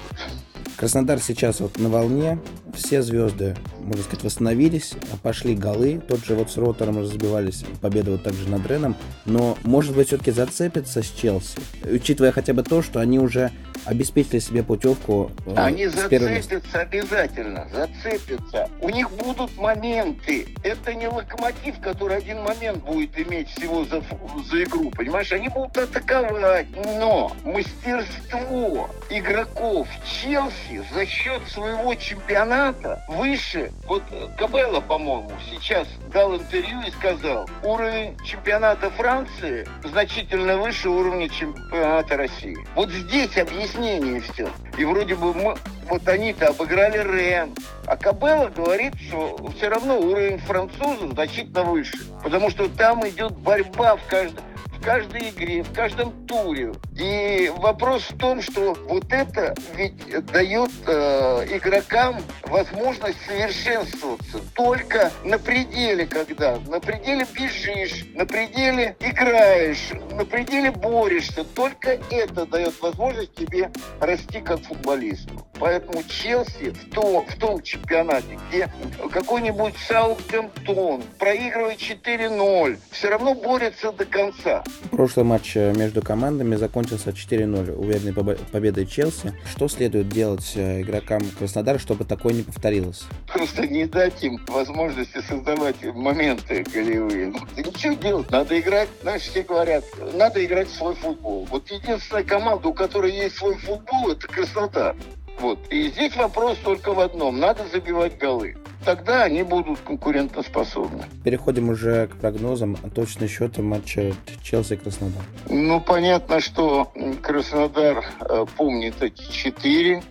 Краснодар 0.79 1.19
сейчас 1.19 1.59
вот 1.59 1.77
на 1.81 1.89
волне, 1.89 2.39
все 2.73 3.03
звезды, 3.03 3.57
можно 3.81 4.05
сказать, 4.05 4.23
восстановились, 4.23 4.93
пошли 5.25 5.57
голы, 5.57 6.01
тот 6.07 6.25
же 6.25 6.37
вот 6.37 6.53
с 6.53 6.57
Ротором 6.57 6.99
разбивались, 7.01 7.65
победа 7.81 8.13
вот 8.13 8.23
также 8.23 8.49
над 8.49 8.65
Реном, 8.65 8.95
но, 9.25 9.59
может 9.65 9.97
быть, 9.97 10.07
все-таки 10.07 10.31
зацепится 10.31 11.03
с 11.03 11.11
Челси, 11.11 11.59
учитывая 11.83 12.31
хотя 12.31 12.55
бы 12.55 12.63
то, 12.63 12.81
что 12.81 13.01
они 13.01 13.19
уже 13.19 13.51
обеспечили 13.87 14.39
себе 14.39 14.63
путевку. 14.63 15.31
Э, 15.47 15.55
Они 15.57 15.87
зацепятся 15.89 16.81
обязательно, 16.81 17.67
зацепятся. 17.73 18.69
У 18.81 18.91
них 18.91 19.11
будут 19.13 19.57
моменты. 19.57 20.47
Это 20.63 20.95
не 20.95 21.09
локомотив, 21.09 21.81
который 21.81 22.19
один 22.19 22.43
момент 22.43 22.85
будет 22.85 23.19
иметь 23.19 23.49
всего 23.49 23.85
за, 23.85 24.03
за 24.51 24.63
игру, 24.65 24.91
понимаешь? 24.91 25.33
Они 25.33 25.49
будут 25.49 25.77
атаковать. 25.77 26.67
Но 26.99 27.33
мастерство 27.45 28.91
игроков 29.11 29.89
Челси 30.05 30.68
за 30.77 31.07
счет 31.07 31.47
своего 31.49 31.95
чемпионата 31.95 33.03
выше. 33.09 33.71
Вот 33.87 34.03
Кабелла, 34.37 34.81
по-моему, 34.81 35.33
сейчас 35.51 35.89
дал 36.13 36.37
интервью 36.37 36.81
и 36.87 36.91
сказал, 36.91 37.49
уровень 37.63 38.17
чемпионата 38.25 38.91
Франции 38.91 39.67
значительно 39.85 40.59
выше 40.59 40.89
уровня 40.89 41.29
чемпионата 41.29 42.17
России. 42.17 42.57
Вот 42.75 42.91
здесь 42.91 43.37
объяснение 43.39 44.21
все. 44.21 44.49
И 44.77 44.85
вроде 44.85 45.15
бы 45.15 45.33
мы, 45.35 45.57
вот 45.89 46.07
они-то 46.07 46.49
обыграли 46.49 46.99
Рен. 46.99 47.55
А 47.87 47.97
Кабелла 47.97 48.49
говорит, 48.49 48.95
что 49.01 49.39
все 49.57 49.69
равно 49.69 49.99
уровень 49.99 50.39
французов 50.39 51.13
значительно 51.13 51.65
выше. 51.65 51.97
Потому 52.23 52.51
что 52.51 52.69
там 52.69 53.09
идет 53.09 53.33
борьба 53.39 53.97
в 53.97 54.07
каждом 54.07 54.45
в 54.79 54.85
каждой 54.85 55.31
игре, 55.31 55.63
в 55.63 55.73
каждом 55.73 56.13
туре. 56.27 56.73
И 56.97 57.53
вопрос 57.57 58.03
в 58.11 58.19
том, 58.19 58.41
что 58.43 58.75
вот 58.89 59.05
это 59.11 59.55
ведь 59.75 60.27
дает 60.27 60.71
э, 60.87 61.47
игрокам 61.57 62.17
возможность 62.45 63.19
совершенствоваться 63.27 64.39
только 64.55 65.11
на 65.25 65.39
пределе, 65.39 66.07
когда 66.07 66.59
на 66.67 66.81
пределе 66.81 67.27
бежишь, 67.33 68.07
на 68.15 68.25
пределе 68.27 68.97
играешь, 69.01 69.91
на 70.13 70.25
пределе 70.25 70.71
борешься. 70.71 71.45
Только 71.45 71.99
это 72.11 72.47
дает 72.47 72.81
возможность 72.81 73.35
тебе 73.35 73.71
расти 74.01 74.41
как 74.41 74.61
футболисту. 74.61 75.47
Поэтому 75.59 76.03
Челси 76.05 76.71
в 76.71 76.95
том, 76.95 77.27
в 77.27 77.37
том 77.37 77.63
чемпионате, 77.63 78.39
где 78.49 78.71
какой-нибудь 79.13 79.75
Саутгемптон 79.89 81.03
проигрывает 81.19 81.79
4-0, 81.79 82.79
все 82.91 83.09
равно 83.09 83.35
борется 83.35 83.93
до 83.93 84.05
конца. 84.05 84.63
Прошлый 84.91 85.25
матч 85.25 85.57
э, 85.57 85.73
между 85.75 86.03
командами 86.03 86.57
закончился 86.57 87.11
4-0 87.11 87.75
уверенной 87.75 88.13
победой 88.13 88.87
Челси. 88.87 89.35
Что 89.51 89.69
следует 89.69 90.09
делать 90.09 90.53
э, 90.57 90.83
игрокам 90.83 91.23
Краснодара, 91.39 91.79
чтобы 91.79 92.05
такое 92.05 92.33
не 92.33 92.43
повторилось? 92.43 93.05
Просто 93.33 93.67
не 93.67 93.87
дать 93.87 94.23
им 94.23 94.39
возможности 94.49 95.21
создавать 95.21 95.77
моменты 95.95 96.65
голевые. 96.73 97.33
Да 97.57 97.63
ничего 97.63 97.95
делать, 97.95 98.31
надо 98.31 98.59
играть, 98.59 98.89
знаешь, 99.03 99.23
все 99.23 99.43
говорят, 99.43 99.85
надо 100.15 100.45
играть 100.45 100.69
в 100.69 100.75
свой 100.75 100.95
футбол. 100.95 101.47
Вот 101.51 101.71
единственная 101.71 102.25
команда, 102.25 102.69
у 102.69 102.75
которой 102.75 103.13
есть 103.13 103.37
свой 103.37 103.57
футбол, 103.57 104.11
это 104.11 104.27
Краснодар. 104.27 104.97
Вот. 105.41 105.59
И 105.71 105.89
здесь 105.89 106.17
вопрос 106.17 106.59
только 106.65 106.93
в 106.93 107.01
одном. 107.01 107.39
Надо 107.39 107.67
забивать 107.69 108.19
голы. 108.19 108.57
Тогда 108.85 109.25
они 109.25 109.43
будут 109.43 109.81
конкурентоспособны. 109.81 111.05
Переходим 111.25 111.69
уже 111.69 112.07
к 112.09 112.17
прогнозам. 112.17 112.77
Точный 112.95 113.29
счет 113.29 113.59
матча 113.59 114.15
Челси-Краснодар. 114.43 115.23
Ну, 115.49 115.81
понятно, 115.81 116.41
что 116.41 116.93
Краснодар 117.23 118.05
э, 118.21 118.47
помнит 118.57 119.03
эти 119.03 119.31
четыре. 119.31 120.03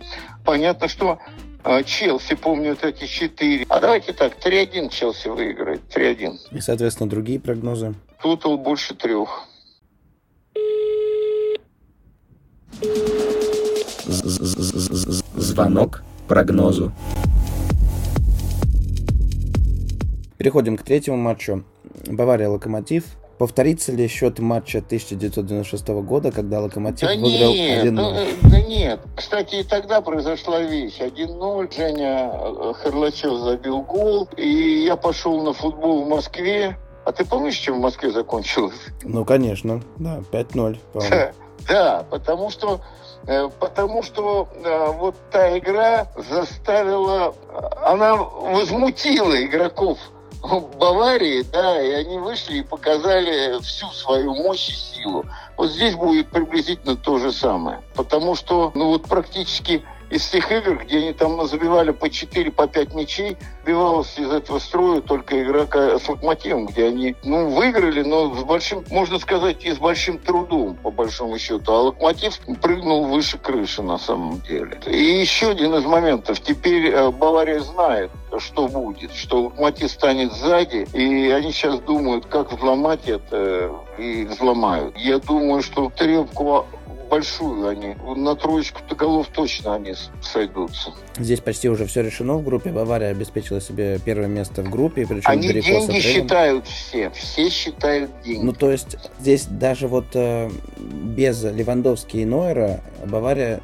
Понятно, 0.44 0.88
что 0.88 1.18
э, 1.64 1.82
Челси 1.82 2.36
помнит 2.36 2.84
эти 2.84 3.06
четыре. 3.06 3.66
А 3.68 3.80
давайте 3.80 4.12
так, 4.12 4.38
3-1 4.38 4.90
Челси 4.90 5.28
выиграет. 5.28 5.80
3-1. 5.94 6.36
И, 6.52 6.60
соответственно, 6.60 7.08
другие 7.08 7.40
прогнозы? 7.40 7.94
Тотал 8.22 8.58
больше 8.58 8.94
трех. 8.94 9.47
Звонок 14.24 16.02
прогнозу. 16.26 16.92
Переходим 20.36 20.76
к 20.76 20.82
третьему 20.82 21.16
матчу. 21.16 21.64
Бавария-Локомотив. 22.06 23.04
Повторится 23.38 23.92
ли 23.92 24.08
счет 24.08 24.40
матча 24.40 24.78
1996 24.78 25.88
года, 25.88 26.32
когда 26.32 26.60
Локомотив 26.60 27.08
да 27.08 27.14
выиграл 27.14 27.54
1-0? 27.54 27.90
Да, 28.42 28.48
да 28.48 28.60
нет. 28.60 29.00
Кстати, 29.16 29.56
и 29.56 29.62
тогда 29.62 30.00
произошла 30.00 30.60
вещь. 30.60 31.00
1-0. 31.00 31.76
Женя 31.76 32.32
э, 32.32 32.72
Харлачев 32.74 33.38
забил 33.40 33.82
гол. 33.82 34.28
И 34.36 34.84
я 34.84 34.96
пошел 34.96 35.42
на 35.42 35.52
футбол 35.52 36.04
в 36.04 36.08
Москве. 36.08 36.76
А 37.04 37.12
ты 37.12 37.24
помнишь, 37.24 37.56
чем 37.56 37.78
в 37.78 37.80
Москве 37.80 38.10
закончилось? 38.10 38.78
Ну, 39.02 39.24
конечно. 39.24 39.82
Да, 39.98 40.20
5-0. 40.32 40.78
Да, 41.68 42.04
потому 42.08 42.50
что 42.50 42.80
Э, 42.80 43.07
потому 43.60 44.02
что 44.02 44.48
э, 44.54 44.92
вот 44.92 45.14
та 45.30 45.58
игра 45.58 46.06
заставила, 46.16 47.34
она 47.84 48.16
возмутила 48.16 49.42
игроков 49.44 49.98
Баварии, 50.78 51.42
да, 51.52 51.82
и 51.82 51.90
они 51.90 52.18
вышли 52.18 52.58
и 52.58 52.62
показали 52.62 53.60
всю 53.60 53.88
свою 53.88 54.34
мощь 54.34 54.68
и 54.68 54.72
силу. 54.72 55.24
Вот 55.56 55.70
здесь 55.70 55.94
будет 55.94 56.28
приблизительно 56.28 56.96
то 56.96 57.18
же 57.18 57.32
самое. 57.32 57.82
Потому 57.94 58.36
что, 58.36 58.70
ну 58.74 58.88
вот 58.88 59.02
практически 59.02 59.84
из 60.10 60.26
тех 60.28 60.50
игр, 60.50 60.82
где 60.84 60.98
они 60.98 61.12
там 61.12 61.46
забивали 61.46 61.90
по 61.90 62.08
4, 62.08 62.50
по 62.50 62.66
5 62.66 62.94
мячей, 62.94 63.36
бивалась 63.64 64.18
из 64.18 64.30
этого 64.30 64.58
строя 64.58 65.00
только 65.00 65.42
игрока 65.42 65.98
с 65.98 66.08
локомотивом, 66.08 66.66
где 66.66 66.86
они, 66.86 67.14
ну, 67.24 67.48
выиграли, 67.50 68.02
но 68.02 68.34
с 68.34 68.42
большим, 68.44 68.84
можно 68.90 69.18
сказать, 69.18 69.64
и 69.64 69.72
с 69.72 69.78
большим 69.78 70.18
трудом, 70.18 70.76
по 70.76 70.90
большому 70.90 71.38
счету. 71.38 71.72
А 71.72 71.82
локомотив 71.82 72.38
прыгнул 72.62 73.06
выше 73.06 73.38
крыши, 73.38 73.82
на 73.82 73.98
самом 73.98 74.40
деле. 74.40 74.80
И 74.86 75.20
еще 75.20 75.50
один 75.50 75.74
из 75.74 75.84
моментов. 75.84 76.40
Теперь 76.40 76.86
э, 76.86 77.10
Бавария 77.10 77.60
знает, 77.60 78.10
что 78.38 78.68
будет, 78.68 79.12
что 79.12 79.44
локомотив 79.44 79.90
станет 79.90 80.32
сзади, 80.32 80.86
и 80.92 81.30
они 81.30 81.52
сейчас 81.52 81.78
думают, 81.80 82.26
как 82.26 82.52
взломать 82.52 83.08
это, 83.08 83.70
и 83.98 84.24
взломают. 84.24 84.96
Я 84.96 85.18
думаю, 85.18 85.62
что 85.62 85.90
трепку 85.94 86.66
большую 87.08 87.66
они. 87.66 87.96
На 88.16 88.34
троечку-то 88.34 88.94
голов 88.94 89.28
точно 89.32 89.74
они 89.74 89.94
сойдутся. 90.20 90.92
Здесь 91.16 91.40
почти 91.40 91.68
уже 91.68 91.86
все 91.86 92.02
решено 92.02 92.34
в 92.34 92.44
группе. 92.44 92.70
Бавария 92.70 93.10
обеспечила 93.10 93.60
себе 93.60 93.98
первое 94.04 94.28
место 94.28 94.62
в 94.62 94.70
группе. 94.70 95.06
Причем 95.06 95.30
они 95.30 95.48
деньги 95.48 96.00
считают 96.00 96.66
все. 96.66 97.10
Все 97.10 97.50
считают 97.50 98.10
деньги. 98.24 98.44
Ну, 98.44 98.52
то 98.52 98.70
есть 98.70 98.96
здесь 99.20 99.46
даже 99.46 99.88
вот 99.88 100.06
э, 100.14 100.50
без 100.76 101.42
Левандовски 101.42 102.18
и 102.18 102.24
Нойера 102.24 102.80
Бавария 103.06 103.60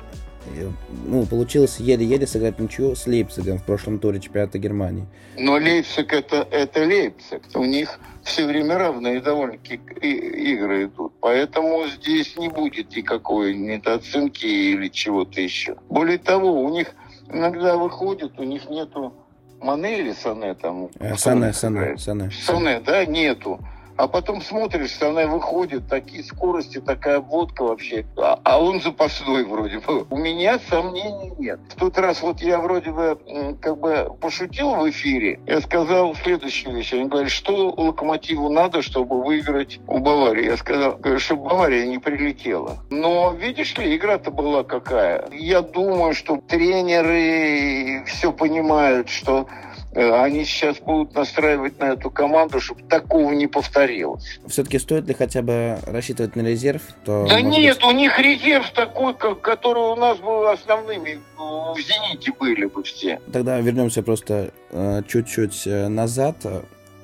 ну, 1.06 1.26
получилось 1.26 1.78
еле-еле 1.78 2.26
сыграть 2.26 2.58
ничью 2.58 2.94
с 2.94 3.06
Лейпцигом 3.06 3.58
в 3.58 3.64
прошлом 3.64 3.98
туре 3.98 4.20
чемпионата 4.20 4.58
Германии. 4.58 5.06
Но 5.36 5.54
Лейпциг 5.54 6.12
это, 6.12 6.46
это 6.50 6.80
Лейпциг. 6.80 7.42
У 7.54 7.64
них 7.64 7.98
все 8.22 8.46
время 8.46 8.78
равные 8.78 9.20
довольно-таки 9.20 9.74
игры 9.74 10.84
идут. 10.84 11.13
Поэтому 11.24 11.86
здесь 11.86 12.36
не 12.36 12.50
будет 12.50 12.94
никакой 12.94 13.56
недооценки 13.56 14.44
или 14.44 14.88
чего-то 14.88 15.40
еще. 15.40 15.74
Более 15.88 16.18
того, 16.18 16.62
у 16.62 16.68
них 16.68 16.88
иногда 17.32 17.78
выходит, 17.78 18.38
у 18.38 18.42
них 18.42 18.68
нету 18.68 19.14
Мане 19.58 20.00
или 20.00 20.12
Сане 20.12 20.52
там? 20.52 20.90
Э, 21.00 21.16
Сане, 21.16 21.54
Сане, 21.54 21.96
Сане. 21.96 22.30
Сане, 22.30 22.78
да, 22.80 23.06
нету. 23.06 23.58
А 23.96 24.08
потом 24.08 24.42
смотришь, 24.42 25.00
она 25.00 25.26
выходит, 25.26 25.88
такие 25.88 26.24
скорости, 26.24 26.80
такая 26.80 27.18
обводка 27.18 27.62
вообще. 27.62 28.06
А, 28.16 28.40
а 28.42 28.60
он 28.60 28.80
запасной 28.80 29.44
вроде 29.44 29.78
бы. 29.78 30.06
У 30.10 30.16
меня 30.16 30.58
сомнений 30.70 31.32
нет. 31.38 31.60
В 31.68 31.76
тот 31.76 31.98
раз 31.98 32.22
вот 32.22 32.40
я 32.40 32.58
вроде 32.58 32.90
бы 32.90 33.18
как 33.60 33.78
бы 33.78 34.12
пошутил 34.20 34.74
в 34.74 34.90
эфире. 34.90 35.40
Я 35.46 35.60
сказал 35.60 36.14
следующую 36.16 36.74
вещь. 36.76 36.92
Они 36.92 37.04
говорят, 37.04 37.30
что 37.30 37.70
Локомотиву 37.76 38.50
надо, 38.50 38.82
чтобы 38.82 39.22
выиграть 39.22 39.78
у 39.86 39.98
Баварии. 39.98 40.46
Я 40.46 40.56
сказал, 40.56 40.98
чтобы 41.18 41.44
Бавария 41.44 41.86
не 41.86 41.98
прилетела. 41.98 42.78
Но 42.90 43.32
видишь 43.32 43.76
ли, 43.78 43.96
игра-то 43.96 44.30
была 44.30 44.64
какая. 44.64 45.28
Я 45.30 45.62
думаю, 45.62 46.14
что 46.14 46.36
тренеры 46.36 48.04
все 48.06 48.32
понимают, 48.32 49.08
что 49.08 49.46
они 49.94 50.44
сейчас 50.44 50.78
будут 50.78 51.14
настраивать 51.14 51.78
на 51.78 51.92
эту 51.92 52.10
команду, 52.10 52.60
чтобы 52.60 52.82
такого 52.82 53.32
не 53.32 53.46
повторилось. 53.46 54.40
Все-таки 54.46 54.78
стоит 54.78 55.06
ли 55.06 55.14
хотя 55.14 55.42
бы 55.42 55.78
рассчитывать 55.86 56.36
на 56.36 56.42
резерв? 56.42 56.82
То, 57.04 57.26
да 57.28 57.40
нет, 57.40 57.76
быть... 57.76 57.84
у 57.84 57.90
них 57.92 58.18
резерв 58.18 58.70
такой, 58.72 59.14
как, 59.14 59.40
который 59.40 59.82
у 59.92 59.96
нас 59.96 60.18
был 60.18 60.46
основными 60.48 61.20
в 61.36 61.76
«Зените» 61.78 62.32
были 62.38 62.66
бы 62.66 62.82
все. 62.82 63.20
Тогда 63.32 63.60
вернемся 63.60 64.02
просто 64.02 64.50
э, 64.70 65.02
чуть-чуть 65.06 65.66
э, 65.66 65.88
назад. 65.88 66.36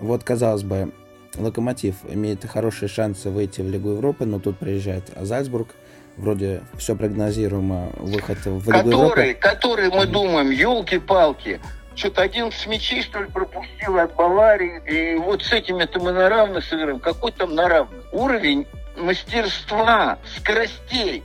Вот, 0.00 0.24
казалось 0.24 0.62
бы, 0.62 0.92
Локомотив 1.36 1.96
имеет 2.08 2.44
хорошие 2.44 2.88
шансы 2.88 3.30
выйти 3.30 3.60
в 3.60 3.70
Лигу 3.70 3.90
Европы, 3.90 4.24
но 4.24 4.38
тут 4.40 4.58
приезжает 4.58 5.04
Зальцбург. 5.16 5.74
Вроде 6.16 6.62
все 6.76 6.96
прогнозируемо, 6.96 7.90
выход 7.96 8.38
в 8.44 8.66
Лигу 8.66 8.90
который, 8.90 9.28
Европы. 9.28 9.38
Который, 9.40 9.90
мы 9.90 10.06
думаем, 10.06 10.50
елки-палки, 10.50 11.60
что-то 11.94 12.22
11 12.22 12.66
мячей, 12.66 13.02
что 13.02 13.20
ли, 13.20 13.26
пропустил 13.26 13.98
от 13.98 14.14
Баварии. 14.14 14.82
И 14.86 15.16
вот 15.16 15.42
с 15.42 15.52
этими-то 15.52 16.00
мы 16.00 16.12
на 16.12 16.28
равных 16.28 16.64
сыграем. 16.64 17.00
Какой 17.00 17.32
там 17.32 17.54
на 17.54 17.68
равных? 17.68 18.04
Уровень 18.12 18.66
мастерства, 18.96 20.18
скоростей. 20.36 21.22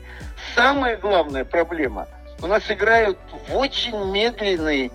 Самая 0.56 0.98
главная 0.98 1.46
проблема. 1.46 2.08
У 2.42 2.48
нас 2.48 2.64
играют 2.70 3.18
в 3.48 3.56
очень 3.56 4.12
медленный 4.12 4.92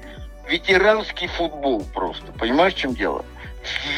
ветеранский 0.49 1.29
футбол 1.29 1.85
просто. 1.95 2.33
Понимаешь, 2.33 2.75
в 2.75 2.79
чем 2.79 2.95
дело? 2.95 3.25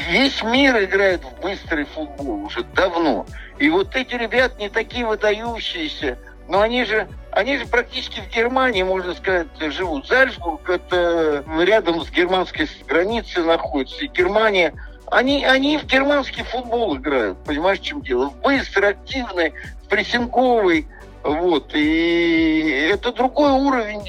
Весь 0.08 0.42
мир 0.42 0.82
играет 0.82 1.22
в 1.24 1.40
быстрый 1.40 1.84
футбол 1.84 2.44
уже 2.44 2.64
давно. 2.64 3.26
И 3.58 3.68
вот 3.70 3.94
эти 3.94 4.14
ребят 4.14 4.58
не 4.58 4.68
такие 4.68 5.06
выдающиеся, 5.06 6.18
но 6.48 6.60
они 6.60 6.84
же, 6.84 7.08
они 7.30 7.58
же 7.58 7.66
практически 7.66 8.20
в 8.20 8.34
Германии, 8.34 8.82
можно 8.82 9.14
сказать, 9.14 9.48
живут. 9.60 10.06
Зальцбург 10.06 10.68
это 10.68 11.44
рядом 11.60 12.02
с 12.02 12.10
германской 12.10 12.68
границей 12.86 13.44
находится. 13.44 14.04
И 14.04 14.08
Германия, 14.08 14.74
они, 15.06 15.44
они 15.44 15.78
в 15.78 15.86
германский 15.86 16.42
футбол 16.42 16.96
играют, 16.96 17.38
понимаешь, 17.44 17.80
в 17.80 17.84
чем 17.84 18.02
дело? 18.02 18.32
Быстрый, 18.42 18.90
активный, 18.90 19.54
прессинговый. 19.88 20.88
Вот. 21.22 21.74
И 21.74 22.88
это 22.92 23.12
другой 23.12 23.52
уровень 23.52 24.02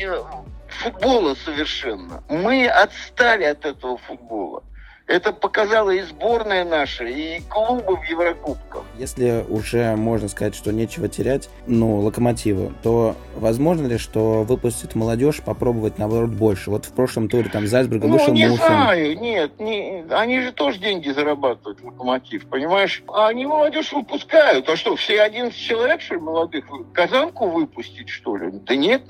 футбола 0.67 1.35
совершенно. 1.35 2.23
Мы 2.29 2.67
отстали 2.67 3.43
от 3.43 3.65
этого 3.65 3.97
футбола. 3.97 4.63
Это 5.05 5.33
показала 5.33 5.89
и 5.89 6.01
сборная 6.01 6.63
наша, 6.63 7.03
и 7.03 7.41
клубы 7.49 7.97
в 7.97 8.03
Еврокубках. 8.09 8.83
Если 8.97 9.43
уже 9.49 9.95
можно 9.97 10.29
сказать, 10.29 10.55
что 10.55 10.71
нечего 10.71 11.09
терять, 11.09 11.49
ну, 11.67 11.97
локомотиву, 11.97 12.71
то 12.81 13.15
возможно 13.35 13.87
ли, 13.87 13.97
что 13.97 14.43
выпустит 14.43 14.95
молодежь 14.95 15.41
попробовать, 15.41 15.97
наоборот, 15.97 16.29
больше? 16.29 16.69
Вот 16.69 16.85
в 16.85 16.93
прошлом 16.93 17.27
туре 17.27 17.49
там 17.49 17.67
Зальцбурга 17.67 18.07
ну, 18.07 18.13
вышел 18.13 18.33
не 18.33 18.47
Мухин. 18.47 18.65
знаю, 18.65 19.19
нет, 19.19 19.59
не, 19.59 20.05
они 20.09 20.39
же 20.39 20.53
тоже 20.53 20.79
деньги 20.79 21.09
зарабатывают, 21.09 21.83
локомотив, 21.83 22.47
понимаешь? 22.47 23.03
А 23.07 23.27
они 23.27 23.45
молодежь 23.45 23.91
выпускают. 23.91 24.69
А 24.69 24.77
что, 24.77 24.95
все 24.95 25.21
11 25.21 25.57
человек, 25.57 25.99
что 26.01 26.15
ли, 26.15 26.21
молодых? 26.21 26.65
Казанку 26.93 27.49
выпустить, 27.49 28.07
что 28.07 28.37
ли? 28.37 28.51
Да 28.51 28.75
нет, 28.75 29.03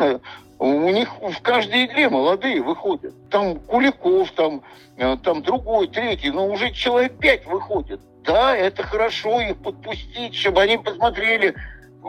у 0.64 0.90
них 0.90 1.10
в 1.22 1.42
каждой 1.42 1.86
игре 1.86 2.10
молодые 2.10 2.62
выходят. 2.62 3.14
Там 3.30 3.60
Куликов, 3.60 4.32
там, 4.32 4.62
э, 4.96 5.18
там 5.22 5.42
другой, 5.42 5.88
третий, 5.90 6.32
но 6.32 6.48
уже 6.48 6.72
человек 6.72 7.18
пять 7.20 7.46
выходит. 7.46 8.00
Да, 8.24 8.56
это 8.56 8.82
хорошо 8.84 9.42
их 9.42 9.58
подпустить, 9.58 10.36
чтобы 10.36 10.62
они 10.62 10.78
посмотрели, 10.78 11.54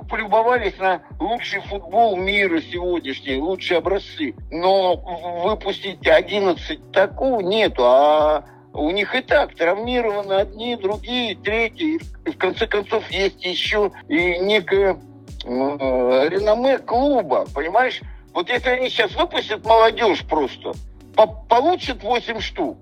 полюбовались 0.08 0.78
на 0.78 1.02
лучший 1.18 1.62
футбол 1.62 2.16
мира 2.16 2.60
сегодняшний, 2.60 3.38
лучшие 3.38 3.78
образцы. 3.78 4.36
Но 4.52 4.96
выпустить 5.42 6.06
11 6.06 6.92
такого 6.92 7.40
нету, 7.40 7.82
а 7.84 8.44
у 8.72 8.88
них 8.90 9.16
и 9.16 9.20
так 9.20 9.56
травмированы 9.56 10.34
одни, 10.34 10.76
другие, 10.76 11.34
третьи. 11.34 11.98
И 12.24 12.30
в 12.30 12.38
конце 12.38 12.68
концов 12.68 13.10
есть 13.10 13.44
еще 13.44 13.90
и 14.06 14.38
некое 14.38 14.96
э, 15.44 16.28
реноме 16.28 16.78
клуба, 16.78 17.46
понимаешь? 17.52 18.00
Вот 18.34 18.48
если 18.48 18.68
они 18.68 18.90
сейчас 18.90 19.14
выпустят 19.14 19.64
молодежь 19.64 20.24
просто, 20.28 20.72
по 21.14 21.26
получат 21.26 22.02
8 22.02 22.40
штук 22.40 22.76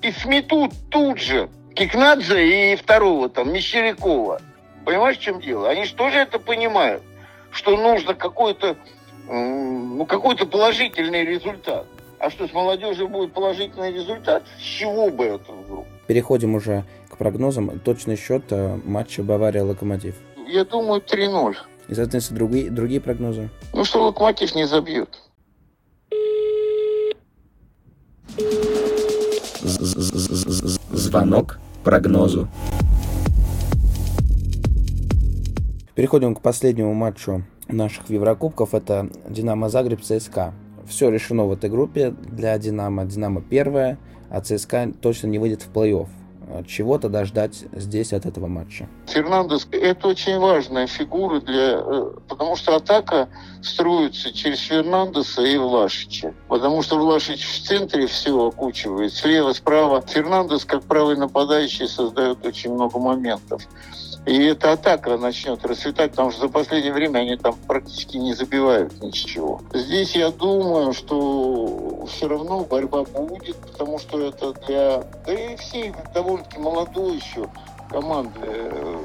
и 0.00 0.10
сметут 0.10 0.72
тут 0.90 1.20
же 1.20 1.50
Кикнадзе 1.74 2.72
и 2.72 2.76
второго 2.76 3.28
там, 3.28 3.52
Мещерякова. 3.52 4.40
Понимаешь, 4.86 5.18
в 5.18 5.20
чем 5.20 5.40
дело? 5.40 5.68
Они 5.68 5.84
же 5.84 5.94
тоже 5.94 6.18
это 6.18 6.38
понимают, 6.38 7.02
что 7.50 7.76
нужно 7.76 8.14
какой-то 8.14 8.76
ну, 9.28 10.06
какой-то 10.06 10.46
положительный 10.46 11.24
результат. 11.24 11.86
А 12.18 12.30
что, 12.30 12.48
с 12.48 12.52
молодежью 12.52 13.08
будет 13.08 13.32
положительный 13.32 13.92
результат? 13.92 14.44
С 14.58 14.62
чего 14.62 15.10
бы 15.10 15.24
это 15.24 15.52
вдруг? 15.52 15.86
Переходим 16.06 16.54
уже 16.54 16.84
к 17.10 17.16
прогнозам. 17.18 17.78
Точный 17.80 18.16
счет 18.16 18.44
э, 18.50 18.78
матча 18.84 19.22
Бавария-Локомотив. 19.22 20.14
Я 20.46 20.64
думаю, 20.64 21.00
3-0. 21.00 21.56
И, 21.88 21.94
соответственно, 21.94 22.38
другие, 22.38 22.70
другие 22.70 23.00
прогнозы? 23.00 23.50
Ну, 23.72 23.84
что 23.84 24.04
Локомотив 24.06 24.54
не 24.54 24.66
забьет. 24.66 25.18
Звонок 30.92 31.58
прогнозу. 31.82 32.48
Переходим 35.94 36.34
к 36.34 36.40
последнему 36.40 36.92
матчу 36.94 37.44
наших 37.68 38.10
Еврокубков. 38.10 38.74
Это 38.74 39.08
Динамо 39.28 39.68
Загреб 39.68 40.02
ЦСКА. 40.02 40.52
Все 40.88 41.08
решено 41.10 41.44
в 41.44 41.52
этой 41.52 41.70
группе 41.70 42.10
для 42.10 42.58
Динамо. 42.58 43.04
Динамо 43.04 43.40
первая, 43.42 43.98
а 44.28 44.40
ЦСКА 44.40 44.92
точно 45.00 45.28
не 45.28 45.38
выйдет 45.38 45.62
в 45.62 45.70
плей-офф. 45.72 46.08
Э, 46.48 46.62
чего 46.66 46.98
тогда 46.98 47.24
ждать 47.24 47.64
здесь 47.72 48.12
от 48.12 48.26
этого 48.26 48.46
матча? 48.46 48.88
Фернандес– 49.06 49.66
это 49.70 50.08
очень 50.08 50.38
важная 50.38 50.86
фигура, 50.86 51.40
для, 51.40 51.78
э, 51.78 52.12
потому 52.28 52.56
что 52.56 52.76
атака 52.76 53.28
строится 53.62 54.32
через 54.32 54.60
Фернандеса 54.60 55.42
и 55.42 55.56
Влашича. 55.56 56.34
Потому 56.48 56.82
что 56.82 56.98
Влашич 56.98 57.46
в 57.46 57.66
центре 57.66 58.06
все 58.06 58.46
окучивает, 58.46 59.12
слева, 59.12 59.52
справа. 59.52 60.02
Фернандес, 60.06 60.64
как 60.64 60.82
правый 60.82 61.16
нападающий, 61.16 61.88
создает 61.88 62.44
очень 62.44 62.72
много 62.72 62.98
моментов. 62.98 63.62
И 64.26 64.44
эта 64.46 64.72
атака 64.72 65.18
начнет 65.18 65.64
расцветать, 65.66 66.12
потому 66.12 66.30
что 66.30 66.42
за 66.42 66.48
последнее 66.48 66.92
время 66.92 67.18
они 67.18 67.36
там 67.36 67.54
практически 67.66 68.16
не 68.16 68.32
забивают 68.32 69.02
ничего. 69.02 69.60
Здесь 69.74 70.16
я 70.16 70.30
думаю, 70.30 70.94
что 70.94 72.06
все 72.10 72.26
равно 72.28 72.60
борьба 72.60 73.04
будет, 73.04 73.56
потому 73.56 73.98
что 73.98 74.20
это 74.20 74.54
для... 74.66 75.04
Да 75.26 75.32
и 75.32 75.56
все 75.56 75.94
довольно-таки 76.14 76.58
молодой 76.58 77.16
еще 77.16 77.48
команды. 77.88 78.40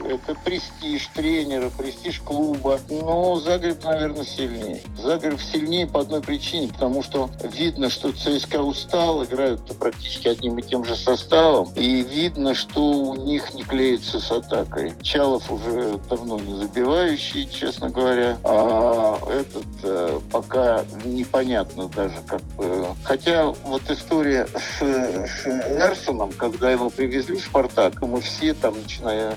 Это 0.10 0.36
престиж 0.44 1.08
тренера, 1.14 1.70
престиж 1.70 2.20
клуба. 2.20 2.80
Но 2.90 3.36
Загреб, 3.40 3.84
наверное, 3.84 4.26
сильнее. 4.26 4.82
Загреб 4.98 5.40
сильнее 5.40 5.88
по 5.88 6.02
одной 6.02 6.22
причине, 6.22 6.68
потому 6.70 7.04
что 7.04 7.30
видно, 7.44 7.90
что 7.90 8.12
ЦСКА 8.12 8.62
устал, 8.62 9.24
играют 9.24 9.62
практически 9.78 10.28
одним 10.28 10.58
и 10.58 10.64
тем 10.64 10.84
же 10.86 10.96
составом. 10.96 11.72
И 11.76 12.02
видно, 12.02 12.56
что 12.56 12.82
у 12.82 13.16
них 13.16 13.54
не 13.54 13.64
клеится 13.64 14.20
с 14.20 14.32
атакой. 14.32 14.94
Чалов 15.02 15.52
уже 15.52 16.00
давно 16.10 16.40
не 16.40 16.56
забивающий, 16.56 17.48
честно 17.48 17.90
говоря. 17.90 18.38
А 18.44 19.18
этот 19.30 19.66
э, 19.84 20.20
пока 20.32 20.84
непонятно 21.06 21.88
даже 21.90 22.16
как 22.28 22.42
бы. 22.58 22.88
Хотя 23.04 23.48
вот 23.48 23.82
история 23.90 24.48
с, 24.48 24.82
с 24.82 25.46
Эрсоном, 25.46 26.32
когда 26.34 26.72
его 26.72 26.90
привезли 26.90 27.38
в 27.38 27.42
Спартак, 27.44 28.02
мы 28.02 28.22
все 28.22 28.54
там 28.54 28.69
начиная 28.72 29.36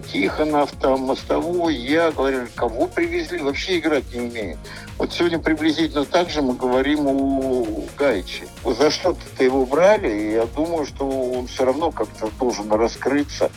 Тихонов, 0.00 0.72
там, 0.80 1.00
Мостовой, 1.00 1.74
я 1.74 2.10
говорю, 2.12 2.46
кого 2.54 2.86
привезли, 2.86 3.38
вообще 3.38 3.78
играть 3.78 4.04
не 4.14 4.20
умеет. 4.20 4.58
Вот 4.98 5.12
сегодня 5.12 5.38
приблизительно 5.38 6.04
так 6.04 6.30
же 6.30 6.42
мы 6.42 6.54
говорим 6.54 7.06
о 7.06 7.66
Гайче. 7.98 8.46
За 8.64 8.90
что-то 8.90 9.44
его 9.44 9.66
брали, 9.66 10.08
и 10.08 10.32
я 10.32 10.46
думаю, 10.46 10.86
что 10.86 11.08
он 11.08 11.46
все 11.46 11.64
равно 11.64 11.90
как-то 11.90 12.30
должен 12.38 12.70
раскрыться. 12.72 13.50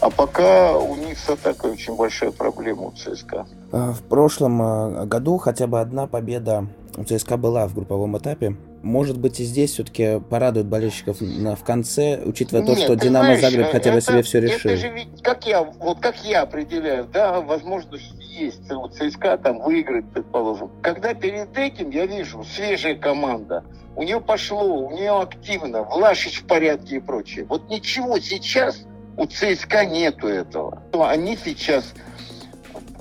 А 0.00 0.10
пока 0.10 0.76
у 0.76 0.96
них 0.96 1.16
с 1.18 1.28
атакой 1.28 1.72
очень 1.72 1.94
большая 1.94 2.32
проблема 2.32 2.82
у 2.82 2.92
ЦСКА. 2.92 3.46
А, 3.70 3.92
в 3.92 4.02
прошлом 4.02 4.60
а, 4.60 5.06
году 5.06 5.38
хотя 5.38 5.68
бы 5.68 5.80
одна 5.80 6.08
победа 6.08 6.66
у 6.96 7.04
ЦСКА 7.04 7.36
была 7.36 7.66
в 7.66 7.74
групповом 7.74 8.18
этапе. 8.18 8.56
Может 8.82 9.18
быть, 9.18 9.38
и 9.40 9.44
здесь 9.44 9.72
все-таки 9.72 10.20
порадует 10.20 10.66
болельщиков 10.66 11.20
на, 11.20 11.54
в 11.54 11.62
конце, 11.62 12.20
учитывая 12.24 12.62
Нет, 12.62 12.74
то, 12.74 12.82
что 12.82 12.96
Динамо 12.96 13.36
знаешь, 13.36 13.40
Загреб 13.40 13.70
хотя 13.70 13.92
бы 13.92 13.98
это, 13.98 14.06
себе 14.06 14.22
все 14.22 14.40
решил. 14.40 14.70
Это 14.70 14.80
же 14.80 14.88
ведь, 14.88 15.22
как 15.22 15.46
я, 15.46 15.62
вот 15.62 16.00
как 16.00 16.16
я 16.24 16.42
определяю, 16.42 17.06
да, 17.12 17.40
возможность 17.40 18.12
есть 18.18 18.70
у 18.70 18.88
ЦСКА 18.88 19.38
там 19.38 19.60
выиграть, 19.60 20.04
предположим. 20.12 20.70
Когда 20.82 21.14
перед 21.14 21.56
этим 21.56 21.90
я 21.90 22.06
вижу 22.06 22.42
свежая 22.44 22.96
команда, 22.96 23.64
у 23.94 24.02
нее 24.02 24.20
пошло, 24.20 24.86
у 24.86 24.90
нее 24.90 25.20
активно, 25.20 25.84
Влашич 25.84 26.40
в 26.40 26.46
порядке 26.46 26.96
и 26.96 27.00
прочее. 27.00 27.44
Вот 27.48 27.68
ничего 27.68 28.18
сейчас 28.18 28.84
у 29.16 29.26
ЦСКА 29.26 29.84
нету 29.84 30.26
этого. 30.26 30.82
Они 30.92 31.36
сейчас 31.36 31.92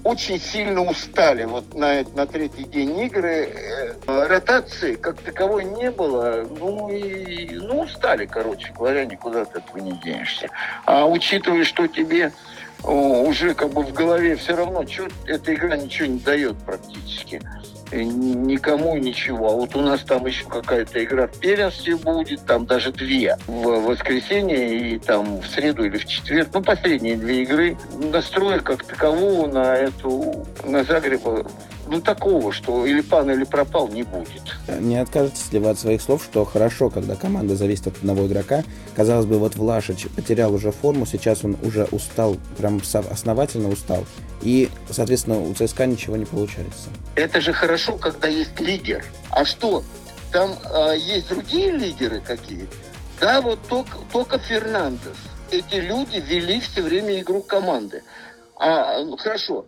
очень 0.04 0.40
сильно 0.40 0.84
устали 0.84 1.46
вот 1.46 1.74
на, 1.74 2.04
на 2.16 2.26
третий 2.26 2.64
день 2.64 3.00
игры. 3.00 3.50
Э, 4.08 4.28
ротации 4.28 4.96
как 4.96 5.22
таковой 5.22 5.66
не 5.66 5.92
было. 5.92 6.48
Ну 6.60 6.90
и 6.90 7.56
ну, 7.56 7.82
устали, 7.82 8.26
короче 8.26 8.74
говоря, 8.74 9.06
никуда 9.06 9.42
от 9.42 9.56
этого 9.56 9.78
не 9.78 9.94
денешься. 10.00 10.50
А 10.86 11.06
учитывая, 11.06 11.64
что 11.64 11.88
тебе 11.88 12.32
уже 12.84 13.54
как 13.54 13.70
бы 13.70 13.84
в 13.84 13.94
голове 13.94 14.36
все 14.36 14.56
равно, 14.56 14.86
что 14.88 15.08
эта 15.28 15.54
игра 15.54 15.78
ничего 15.78 16.08
не 16.08 16.20
дает 16.20 16.58
практически 16.66 17.42
никому 17.92 18.98
ничего. 18.98 19.50
А 19.50 19.52
вот 19.52 19.76
у 19.76 19.82
нас 19.82 20.02
там 20.02 20.26
еще 20.26 20.46
какая-то 20.46 21.04
игра 21.04 21.28
в 21.28 21.40
первенстве 21.40 21.96
будет, 21.96 22.46
там 22.46 22.66
даже 22.66 22.92
две 22.92 23.38
в 23.48 23.64
воскресенье 23.64 24.94
и 24.94 25.00
там 25.00 25.42
в 25.42 25.48
среду 25.48 25.86
или 25.86 25.98
в 25.98 26.06
четверг. 26.06 26.50
Ну, 26.54 26.62
последние 26.62 27.16
две 27.16 27.44
игры. 27.44 27.78
Настроя 28.12 28.60
как 28.60 28.84
такового 28.84 29.48
на 29.48 29.76
эту, 29.76 30.46
на 30.64 30.84
Загреба 30.84 31.46
ну, 31.92 32.00
такого, 32.00 32.54
что 32.54 32.86
или 32.86 33.02
пан, 33.02 33.30
или 33.30 33.44
пропал, 33.44 33.90
не 33.90 34.04
будет. 34.04 34.42
Не 34.80 34.96
откажетесь 34.96 35.52
ли 35.52 35.60
вы 35.60 35.72
от 35.72 35.78
своих 35.78 36.02
слов, 36.02 36.24
что 36.24 36.46
хорошо, 36.46 36.90
когда 36.90 37.18
команда 37.18 37.58
зависит 37.58 37.88
от 37.88 37.98
одного 37.98 38.28
игрока? 38.28 38.64
Казалось 38.96 39.26
бы, 39.26 39.38
вот 39.38 39.58
Влашич 39.58 40.08
потерял 40.16 40.54
уже 40.54 40.72
форму, 40.72 41.06
сейчас 41.06 41.44
он 41.44 41.58
уже 41.62 41.84
устал, 41.92 42.38
прям 42.58 42.82
основательно 43.10 43.68
устал. 43.68 44.06
И, 44.42 44.70
соответственно, 44.90 45.42
у 45.42 45.54
ЦСКА 45.54 45.86
ничего 45.86 46.16
не 46.16 46.24
получается. 46.24 46.90
Это 47.16 47.42
же 47.42 47.52
хорошо, 47.52 47.98
когда 47.98 48.30
есть 48.30 48.58
лидер. 48.62 49.04
А 49.30 49.44
что, 49.44 49.84
там 50.32 50.56
а, 50.64 50.94
есть 50.94 51.28
другие 51.28 51.72
лидеры 51.72 52.22
какие? 52.22 52.68
Да, 53.20 53.42
вот 53.42 53.60
только, 53.68 53.98
только 54.14 54.40
Фернандес. 54.40 55.18
Эти 55.52 55.76
люди 55.76 56.24
вели 56.26 56.62
все 56.62 56.82
время 56.84 57.20
игру 57.20 57.42
команды. 57.42 58.02
А, 58.56 59.04
ну, 59.04 59.18
хорошо. 59.18 59.66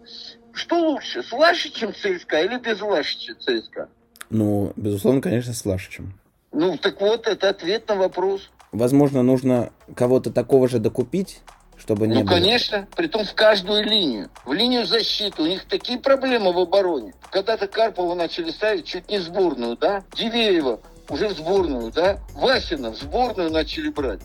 Что 0.53 0.77
лучше, 0.79 1.23
с 1.23 1.31
Лашичем 1.31 1.93
ЦСКА 1.93 2.41
или 2.41 2.57
без 2.59 2.79
Лашича 2.81 3.33
ЦСКА? 3.39 3.89
Ну, 4.29 4.73
безусловно, 4.75 5.21
конечно, 5.21 5.53
с 5.53 5.65
Лашичем. 5.65 6.13
Ну, 6.51 6.77
так 6.77 7.01
вот, 7.01 7.27
это 7.27 7.49
ответ 7.49 7.87
на 7.89 7.95
вопрос. 7.95 8.49
Возможно, 8.71 9.23
нужно 9.23 9.71
кого-то 9.95 10.31
такого 10.31 10.67
же 10.67 10.79
докупить, 10.79 11.41
чтобы 11.77 12.07
не 12.07 12.15
Ну, 12.15 12.21
было. 12.21 12.29
конечно, 12.29 12.87
притом 12.95 13.25
в 13.25 13.33
каждую 13.33 13.83
линию. 13.83 14.29
В 14.45 14.53
линию 14.53 14.85
защиты. 14.85 15.41
У 15.41 15.47
них 15.47 15.65
такие 15.65 15.99
проблемы 15.99 16.53
в 16.53 16.59
обороне. 16.59 17.13
Когда-то 17.31 17.67
Карпова 17.67 18.13
начали 18.15 18.51
ставить 18.51 18.85
чуть 18.85 19.09
не 19.09 19.19
сборную, 19.19 19.75
да? 19.77 20.03
Дивеева 20.15 20.79
уже 21.09 21.27
в 21.29 21.33
сборную, 21.37 21.91
да? 21.91 22.19
Васина 22.35 22.91
в 22.91 22.95
сборную 22.97 23.51
начали 23.51 23.89
брать. 23.89 24.21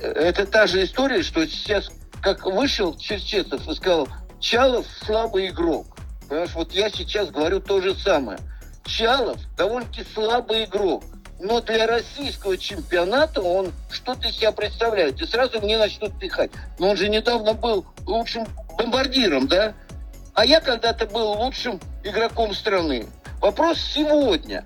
Это 0.00 0.46
та 0.46 0.66
же 0.66 0.84
история, 0.84 1.22
что 1.22 1.44
сейчас, 1.46 1.90
как 2.22 2.46
вышел 2.46 2.96
Черчесов 2.96 3.68
и 3.68 3.74
сказал, 3.74 4.08
Чалов 4.42 4.86
слабый 5.06 5.48
игрок. 5.50 5.86
Понимаешь, 6.28 6.50
вот 6.54 6.72
я 6.72 6.90
сейчас 6.90 7.30
говорю 7.30 7.60
то 7.60 7.80
же 7.80 7.94
самое. 7.94 8.40
Чалов 8.84 9.38
довольно-таки 9.56 10.04
слабый 10.12 10.64
игрок. 10.64 11.04
Но 11.38 11.60
для 11.60 11.86
российского 11.86 12.58
чемпионата 12.58 13.40
он 13.40 13.72
что-то 13.88 14.26
из 14.28 14.36
себя 14.36 14.50
представляет. 14.50 15.22
И 15.22 15.26
сразу 15.26 15.60
мне 15.60 15.78
начнут 15.78 16.18
пихать. 16.18 16.50
Но 16.80 16.90
он 16.90 16.96
же 16.96 17.08
недавно 17.08 17.54
был 17.54 17.86
лучшим 18.04 18.44
бомбардиром, 18.76 19.46
да? 19.46 19.74
А 20.34 20.44
я 20.44 20.60
когда-то 20.60 21.06
был 21.06 21.40
лучшим 21.40 21.80
игроком 22.02 22.52
страны. 22.52 23.06
Вопрос 23.40 23.78
сегодня. 23.78 24.64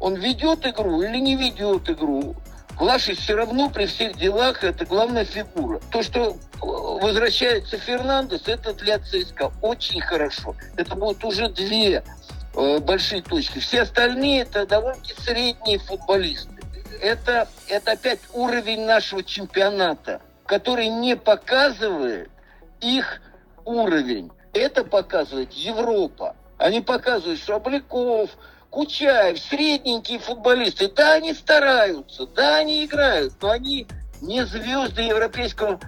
Он 0.00 0.16
ведет 0.16 0.66
игру 0.66 1.02
или 1.02 1.18
не 1.18 1.36
ведет 1.36 1.88
игру? 1.88 2.34
Влашич 2.78 3.18
все 3.20 3.34
равно 3.34 3.70
при 3.70 3.86
всех 3.86 4.16
делах 4.16 4.62
это 4.62 4.84
главная 4.84 5.24
фигура. 5.24 5.80
То, 5.90 6.02
что 6.02 6.30
э, 6.30 6.34
возвращается 6.60 7.78
Фернандес, 7.78 8.42
это 8.46 8.74
для 8.74 8.98
ЦСКА 8.98 9.50
очень 9.62 10.00
хорошо. 10.02 10.54
Это 10.76 10.94
будут 10.94 11.24
уже 11.24 11.48
две 11.48 12.04
э, 12.54 12.78
большие 12.80 13.22
точки. 13.22 13.60
Все 13.60 13.82
остальные 13.82 14.42
это 14.42 14.66
довольно-таки 14.66 15.14
средние 15.22 15.78
футболисты. 15.78 16.50
Это, 17.00 17.48
это 17.68 17.92
опять 17.92 18.20
уровень 18.34 18.84
нашего 18.84 19.22
чемпионата, 19.22 20.20
который 20.44 20.88
не 20.88 21.16
показывает 21.16 22.30
их 22.82 23.22
уровень. 23.64 24.30
Это 24.52 24.84
показывает 24.84 25.52
Европа. 25.52 26.36
Они 26.58 26.82
показывают, 26.82 27.38
что 27.40 27.56
Обликов, 27.56 28.30
Кучаев, 28.76 29.38
средненькие 29.38 30.18
футболисты, 30.18 30.90
да, 30.90 31.14
они 31.14 31.32
стараются, 31.32 32.26
да, 32.26 32.58
они 32.58 32.84
играют, 32.84 33.32
но 33.40 33.52
они 33.52 33.86
не 34.20 34.44
звезды 34.44 35.00
европейского 35.00 35.80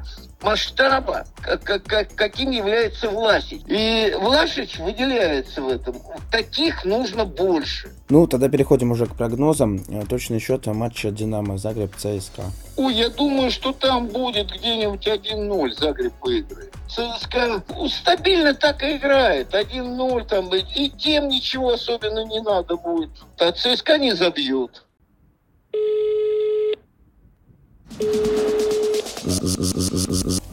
масштаба, 0.43 1.27
как, 1.41 1.63
как, 1.63 1.85
как, 1.85 2.15
каким 2.15 2.51
является 2.51 3.09
Власич. 3.11 3.61
И 3.67 4.15
Власич 4.19 4.79
выделяется 4.79 5.63
в 5.63 5.69
этом. 5.69 5.97
Таких 6.31 6.85
нужно 6.85 7.25
больше. 7.25 7.91
Ну, 8.09 8.27
тогда 8.27 8.49
переходим 8.49 8.91
уже 8.93 9.07
к 9.07 9.15
прогнозам. 9.15 9.83
Э, 9.89 10.05
точный 10.09 10.39
счет 10.39 10.67
матча 10.67 11.11
«Динамо» 11.11 11.59
Загреб 11.59 11.95
ЦСКА. 11.97 12.45
Ой, 12.77 12.95
я 12.95 13.09
думаю, 13.11 13.51
что 13.51 13.73
там 13.73 14.07
будет 14.07 14.51
где-нибудь 14.51 15.07
1-0 15.07 15.73
Загреб 15.73 16.13
выиграет. 16.23 16.73
ЦСКА 16.89 17.63
ну, 17.69 17.89
стабильно 17.89 18.55
так 18.55 18.83
и 18.83 18.97
играет. 18.97 19.53
1-0 19.53 20.27
там. 20.27 20.51
И 20.55 20.91
тем 20.91 21.29
ничего 21.29 21.75
особенно 21.75 22.25
не 22.25 22.41
надо 22.41 22.77
будет. 22.77 23.11
А 23.39 23.53
ЦСКА 23.53 23.99
не 23.99 24.13
забьет. 24.13 24.85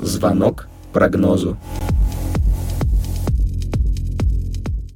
Звонок 0.02 0.68
прогнозу. 0.94 1.58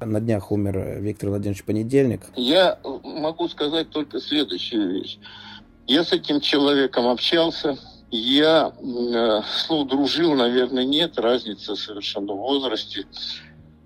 На 0.00 0.20
днях 0.20 0.50
умер 0.50 0.98
Виктор 1.00 1.28
Владимирович 1.30 1.64
Понедельник. 1.64 2.22
Я 2.34 2.78
могу 3.04 3.48
сказать 3.48 3.90
только 3.90 4.20
следующую 4.20 4.92
вещь. 4.92 5.18
Я 5.86 6.04
с 6.04 6.12
этим 6.12 6.40
человеком 6.40 7.06
общался. 7.06 7.76
Я, 8.10 8.72
э, 8.80 9.42
слово 9.66 9.86
дружил, 9.88 10.34
наверное, 10.34 10.84
нет, 10.84 11.18
разница 11.18 11.76
совершенно 11.76 12.32
в 12.32 12.38
возрасте. 12.38 13.04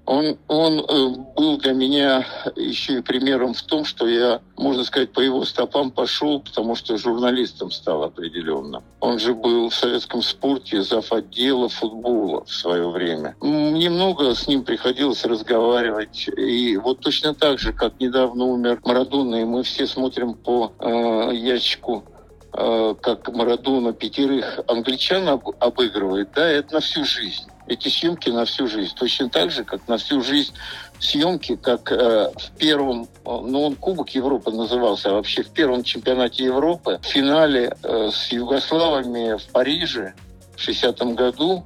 Он, 0.07 0.37
он 0.49 0.81
э, 0.81 1.09
был 1.35 1.57
для 1.57 1.73
меня 1.73 2.27
еще 2.57 2.99
и 2.99 3.01
примером 3.01 3.55
в 3.55 3.63
том, 3.63 3.87
что 3.87 4.07
я, 4.07 4.43
можно 4.57 4.85
сказать, 4.85 5.13
по 5.13 5.21
его 5.21 5.45
стопам 5.45 5.91
пошел, 5.91 6.41
потому 6.41 6.75
что 6.75 6.99
журналистом 6.99 7.71
стал 7.71 8.03
определенно. 8.03 8.83
Он 9.01 9.19
же 9.19 9.35
был 9.35 9.71
в 9.71 9.75
советском 9.75 10.23
спорте 10.23 10.83
зав. 10.83 11.11
отдела 11.11 11.71
футбола 11.71 12.45
в 12.45 12.53
свое 12.53 12.89
время. 12.91 13.35
Немного 13.41 14.35
с 14.35 14.47
ним 14.47 14.65
приходилось 14.65 15.25
разговаривать. 15.25 16.29
И 16.37 16.77
вот 16.77 17.01
точно 17.01 17.35
так 17.35 17.59
же, 17.59 17.73
как 17.73 17.99
недавно 17.99 18.45
умер 18.45 18.81
Марадона, 18.85 19.37
и 19.37 19.45
мы 19.45 19.63
все 19.63 19.87
смотрим 19.87 20.35
по 20.35 20.73
э, 20.81 21.31
ящику 21.35 22.05
э, 22.53 22.95
как 23.01 23.35
Марадона 23.35 23.95
пятерых 23.95 24.61
англичан 24.69 25.29
об, 25.29 25.49
обыгрывает, 25.61 26.29
да, 26.35 26.47
это 26.47 26.75
на 26.75 26.81
всю 26.81 27.05
жизнь 27.05 27.45
эти 27.67 27.89
съемки 27.89 28.31
на 28.31 28.45
всю 28.45 28.67
жизнь. 28.67 28.95
Точно 28.95 29.29
так 29.29 29.51
же, 29.51 29.65
как 29.65 29.87
на 29.89 29.97
всю 29.97 30.23
жизнь 30.23 30.53
съемки, 30.99 31.57
как 31.57 31.91
э, 31.93 32.31
в 32.37 32.51
первом, 32.59 33.09
ну 33.25 33.63
он 33.63 33.77
Кубок 33.77 34.11
Европы 34.11 34.51
назывался, 34.51 35.11
а 35.11 35.15
вообще 35.15 35.43
в 35.43 35.51
первом 35.51 35.83
чемпионате 35.83 36.45
Европы, 36.45 36.99
в 37.03 37.07
финале 37.07 37.77
э, 37.83 38.11
с 38.13 38.33
Югославами 38.33 39.37
в 39.39 39.47
Париже 39.53 40.15
в 40.57 40.69
60-м 40.69 41.15
году 41.15 41.65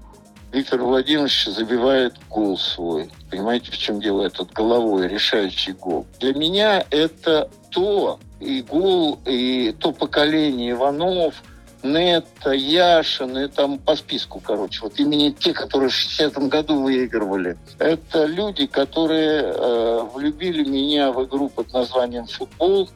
Виктор 0.53 0.81
Владимирович 0.81 1.47
забивает 1.47 2.15
гол 2.31 2.57
свой. 2.57 3.11
Понимаете, 3.31 3.71
в 3.71 3.77
чем 3.77 4.01
дело? 4.01 4.23
Этот 4.23 4.51
головой 4.53 5.07
решающий 5.07 5.73
гол. 5.73 6.07
Для 6.21 6.33
меня 6.33 6.85
это 6.91 7.51
то, 7.71 8.19
и 8.41 8.63
гол, 8.63 9.19
и 9.27 9.75
то 9.79 9.93
поколение 9.93 10.73
Иванов– 10.73 11.43
Нетта, 11.83 12.53
Яшин, 12.53 13.39
и 13.39 13.49
там 13.49 13.79
по 13.79 13.95
списку, 13.95 14.41
короче. 14.41 14.81
Вот 14.83 14.99
именно 14.99 15.33
те, 15.33 15.53
которые 15.53 15.91
в 15.91 15.95
60-м 15.95 16.49
году 16.49 16.83
выигрывали. 16.83 17.57
Это 17.79 18.25
люди, 18.25 18.67
которые 18.67 19.43
э, 19.43 20.01
влюбили 20.13 20.69
меня 20.69 21.13
в 21.13 21.25
игру 21.25 21.49
под 21.49 21.73
названием 21.73 22.27
«Футбол». 22.27 22.91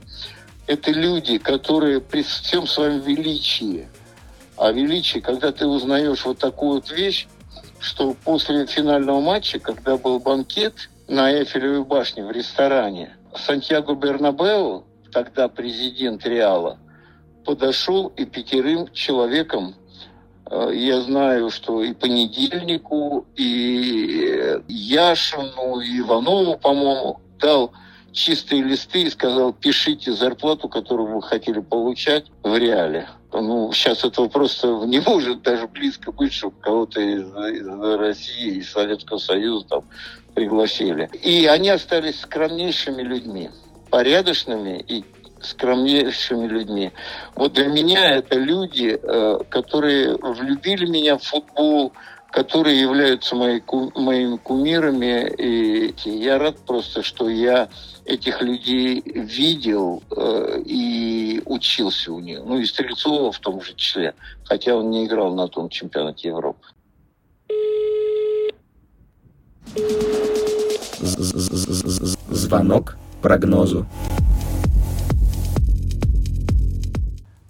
Это 0.66 0.90
люди, 0.90 1.38
которые 1.38 2.00
при 2.00 2.22
всем 2.22 2.66
своем 2.66 3.00
величии, 3.00 3.88
а 4.56 4.70
величие, 4.72 5.22
когда 5.22 5.52
ты 5.52 5.66
узнаешь 5.66 6.24
вот 6.24 6.38
такую 6.38 6.74
вот 6.74 6.90
вещь, 6.90 7.26
что 7.80 8.14
после 8.24 8.66
финального 8.66 9.20
матча, 9.20 9.58
когда 9.58 9.96
был 9.96 10.20
банкет 10.20 10.88
на 11.08 11.32
Эйфелевой 11.32 11.84
башне 11.84 12.24
в 12.24 12.30
ресторане, 12.30 13.16
Сантьяго 13.36 13.94
Бернабеу, 13.94 14.84
тогда 15.12 15.48
президент 15.48 16.24
Реала, 16.24 16.78
подошел 17.44 18.08
и 18.16 18.24
пятерым 18.24 18.92
человеком 18.92 19.74
э, 20.50 20.70
я 20.74 21.00
знаю, 21.00 21.50
что 21.50 21.82
и 21.82 21.92
понедельнику, 21.92 23.26
и 23.36 24.60
Яшину, 24.68 25.80
и 25.80 26.00
Иванову, 26.00 26.58
по-моему, 26.58 27.20
дал 27.38 27.72
чистые 28.12 28.62
листы 28.62 29.02
и 29.02 29.10
сказал, 29.10 29.52
пишите 29.52 30.12
зарплату, 30.12 30.68
которую 30.68 31.14
вы 31.14 31.22
хотели 31.22 31.60
получать 31.60 32.26
в 32.42 32.56
реале. 32.56 33.08
Ну, 33.32 33.72
сейчас 33.72 34.04
этого 34.04 34.28
просто 34.28 34.68
не 34.86 35.00
может 35.00 35.42
даже 35.42 35.66
близко 35.66 36.12
быть, 36.12 36.32
чтобы 36.32 36.54
кого-то 36.60 37.00
из, 37.00 37.26
из 37.26 37.66
России, 37.98 38.58
из 38.58 38.70
Советского 38.70 39.18
Союза 39.18 39.66
там 39.66 39.84
пригласили. 40.34 41.10
И 41.22 41.46
они 41.46 41.70
остались 41.70 42.20
скромнейшими 42.20 43.02
людьми, 43.02 43.50
порядочными 43.90 44.84
и 44.86 45.04
скромнейшими 45.42 46.46
людьми. 46.46 46.92
Вот 47.34 47.54
для 47.54 47.66
меня 47.66 48.16
это 48.16 48.38
люди, 48.38 48.98
э, 49.02 49.38
которые 49.48 50.16
влюбили 50.16 50.86
меня 50.86 51.18
в 51.18 51.22
футбол, 51.22 51.92
которые 52.32 52.80
являются 52.80 53.36
мои, 53.36 53.60
моими 53.94 54.36
кумирами. 54.38 55.30
И 55.38 55.94
я 56.04 56.38
рад 56.38 56.56
просто, 56.66 57.02
что 57.02 57.28
я 57.28 57.68
этих 58.04 58.40
людей 58.42 59.02
видел 59.04 60.02
э, 60.10 60.62
и 60.64 61.42
учился 61.44 62.12
у 62.12 62.20
них. 62.20 62.40
Ну 62.44 62.58
и 62.58 62.64
Стрельцова 62.64 63.32
в 63.32 63.38
том 63.38 63.60
же 63.60 63.74
числе, 63.74 64.14
хотя 64.44 64.74
он 64.74 64.90
не 64.90 65.06
играл 65.06 65.34
на 65.34 65.46
том 65.48 65.68
чемпионате 65.68 66.28
Европы. 66.28 66.66
Звонок 72.30 72.96
прогнозу. 73.20 73.86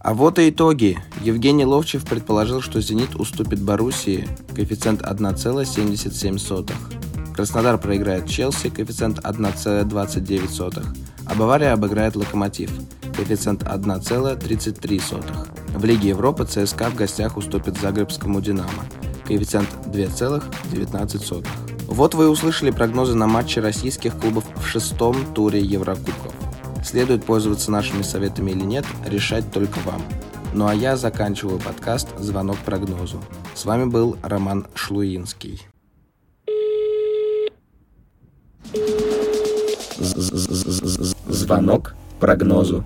А 0.03 0.15
вот 0.15 0.39
и 0.41 0.51
итоги. 0.51 0.99
Евгений 1.21 1.65
Ловчев 1.65 2.05
предположил, 2.05 2.61
что 2.61 2.81
«Зенит» 2.81 3.15
уступит 3.15 3.63
Боруссии, 3.63 4.27
коэффициент 4.53 5.03
1,77. 5.03 6.73
Краснодар 7.37 7.79
проиграет 7.79 8.27
Челси, 8.27 8.71
коэффициент 8.71 9.21
1,29. 9.21 10.85
А 11.25 11.35
Бавария 11.37 11.73
обыграет 11.73 12.17
Локомотив, 12.17 12.73
коэффициент 13.17 13.63
1,33. 13.63 15.79
В 15.79 15.85
Лиге 15.85 16.09
Европы 16.09 16.47
ЦСКА 16.47 16.91
в 16.91 16.97
гостях 16.97 17.37
уступит 17.37 17.79
Загребскому 17.79 18.41
«Динамо», 18.41 18.85
коэффициент 19.25 19.69
2,19. 19.87 21.47
Вот 21.87 22.15
вы 22.15 22.29
услышали 22.29 22.73
прогнозы 22.73 23.15
на 23.15 23.29
матчи 23.29 23.61
российских 23.61 24.19
клубов 24.19 24.45
в 24.57 24.67
шестом 24.67 25.15
туре 25.33 25.61
Еврокубков. 25.61 26.42
Следует 26.83 27.25
пользоваться 27.25 27.71
нашими 27.71 28.03
советами 28.03 28.51
или 28.51 28.63
нет, 28.65 28.85
решать 29.07 29.51
только 29.53 29.79
вам. 29.81 30.03
Ну 30.53 30.67
а 30.67 30.75
я 30.75 30.97
заканчиваю 30.97 31.59
подкаст 31.59 32.09
«Звонок 32.19 32.59
прогнозу». 32.59 33.23
С 33.55 33.65
вами 33.65 33.87
был 33.87 34.19
Роман 34.23 34.67
Шлуинский. 34.75 35.63
Звонок 41.29 41.95
прогнозу. 42.21 42.85